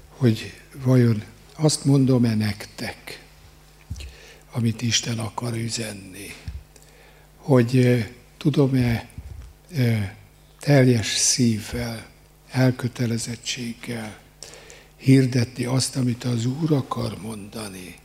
hogy 0.10 0.54
vajon 0.76 1.24
azt 1.56 1.86
mondom-e 1.86 2.36
nektek, 2.36 3.24
amit 4.52 4.82
Isten 4.82 5.20
akar 5.20 5.54
üzenni, 5.54 6.34
hogy 7.36 8.06
tudom-e 8.38 9.18
teljes 10.60 11.16
szívvel, 11.16 12.06
elkötelezettséggel 12.52 14.20
hirdetni 14.96 15.66
azt, 15.66 15.96
amit 15.96 16.24
az 16.24 16.46
Úr 16.46 16.72
akar 16.72 17.18
mondani. 17.22 17.96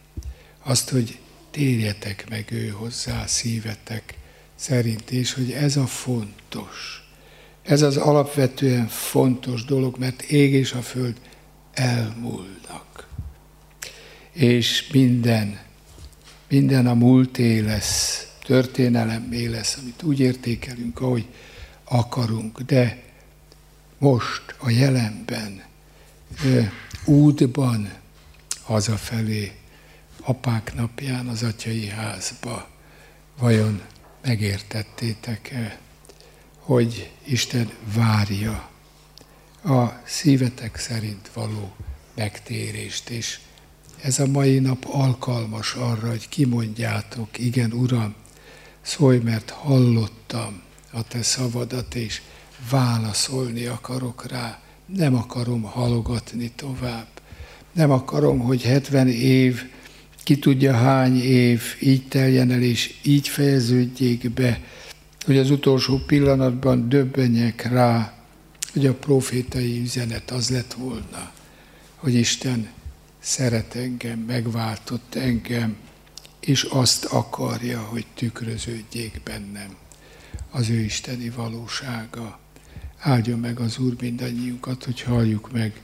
Azt, 0.62 0.90
hogy 0.90 1.18
térjetek 1.50 2.28
meg 2.28 2.52
ő 2.52 2.68
hozzá 2.68 3.26
szívetek 3.26 4.14
szerint, 4.54 5.10
és 5.10 5.32
hogy 5.32 5.50
ez 5.50 5.76
a 5.76 5.86
fontos. 5.86 7.08
Ez 7.62 7.82
az 7.82 7.96
alapvetően 7.96 8.88
fontos 8.88 9.64
dolog, 9.64 9.98
mert 9.98 10.22
ég 10.22 10.52
és 10.52 10.72
a 10.72 10.82
föld 10.82 11.16
elmúlnak. 11.72 13.08
És 14.32 14.88
minden, 14.92 15.60
minden 16.48 16.86
a 16.86 16.94
múlté 16.94 17.58
lesz, 17.58 18.28
történelemé 18.44 19.46
lesz, 19.46 19.76
amit 19.80 20.02
úgy 20.02 20.20
értékelünk, 20.20 21.00
ahogy 21.00 21.26
akarunk, 21.84 22.60
de 22.60 23.02
most, 23.98 24.54
a 24.58 24.70
jelenben, 24.70 25.62
útban, 27.04 27.92
hazafelé, 28.62 29.52
apák 30.20 30.74
napján 30.74 31.26
az 31.26 31.42
atyai 31.42 31.88
házba, 31.88 32.68
vajon 33.38 33.82
megértettétek-e, 34.22 35.78
hogy 36.58 37.10
Isten 37.24 37.70
várja 37.94 38.70
a 39.64 40.00
szívetek 40.04 40.76
szerint 40.76 41.30
való 41.32 41.74
megtérést, 42.14 43.08
és 43.08 43.40
ez 44.02 44.18
a 44.18 44.26
mai 44.26 44.58
nap 44.58 44.84
alkalmas 44.90 45.74
arra, 45.74 46.08
hogy 46.08 46.28
kimondjátok, 46.28 47.38
igen, 47.38 47.72
Uram, 47.72 48.14
szólj, 48.80 49.18
mert 49.18 49.50
hallottam, 49.50 50.62
a 50.94 51.02
te 51.02 51.22
szavadat, 51.22 51.94
és 51.94 52.20
válaszolni 52.70 53.64
akarok 53.64 54.26
rá. 54.30 54.60
Nem 54.86 55.14
akarom 55.14 55.62
halogatni 55.62 56.50
tovább. 56.56 57.06
Nem 57.72 57.90
akarom, 57.90 58.38
hogy 58.38 58.62
70 58.62 59.08
év 59.08 59.62
ki 60.22 60.38
tudja 60.38 60.72
hány 60.72 61.20
év 61.22 61.62
így 61.80 62.08
teljen 62.08 62.50
el, 62.50 62.62
és 62.62 62.94
így 63.02 63.28
fejeződjék 63.28 64.30
be, 64.30 64.60
hogy 65.24 65.38
az 65.38 65.50
utolsó 65.50 65.98
pillanatban 66.06 66.88
döbbenjek 66.88 67.62
rá, 67.62 68.14
hogy 68.72 68.86
a 68.86 68.94
profétai 68.94 69.80
üzenet 69.80 70.30
az 70.30 70.50
lett 70.50 70.72
volna, 70.72 71.32
hogy 71.94 72.14
Isten 72.14 72.68
szeret 73.20 73.74
engem, 73.74 74.18
megváltott 74.18 75.14
engem, 75.14 75.76
és 76.40 76.62
azt 76.62 77.04
akarja, 77.04 77.80
hogy 77.80 78.06
tükröződjék 78.14 79.20
bennem 79.24 79.76
az 80.54 80.68
ő 80.68 80.80
isteni 80.80 81.30
valósága. 81.30 82.38
Áldjon 82.98 83.38
meg 83.38 83.60
az 83.60 83.78
Úr 83.78 83.94
mindannyiunkat, 84.00 84.84
hogy 84.84 85.00
halljuk 85.00 85.52
meg 85.52 85.80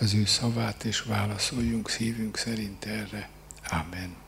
az 0.00 0.14
ő 0.14 0.24
szavát, 0.24 0.84
és 0.84 1.00
válaszoljunk 1.00 1.88
szívünk 1.88 2.36
szerint 2.36 2.84
erre. 2.84 3.28
Amen. 3.70 4.21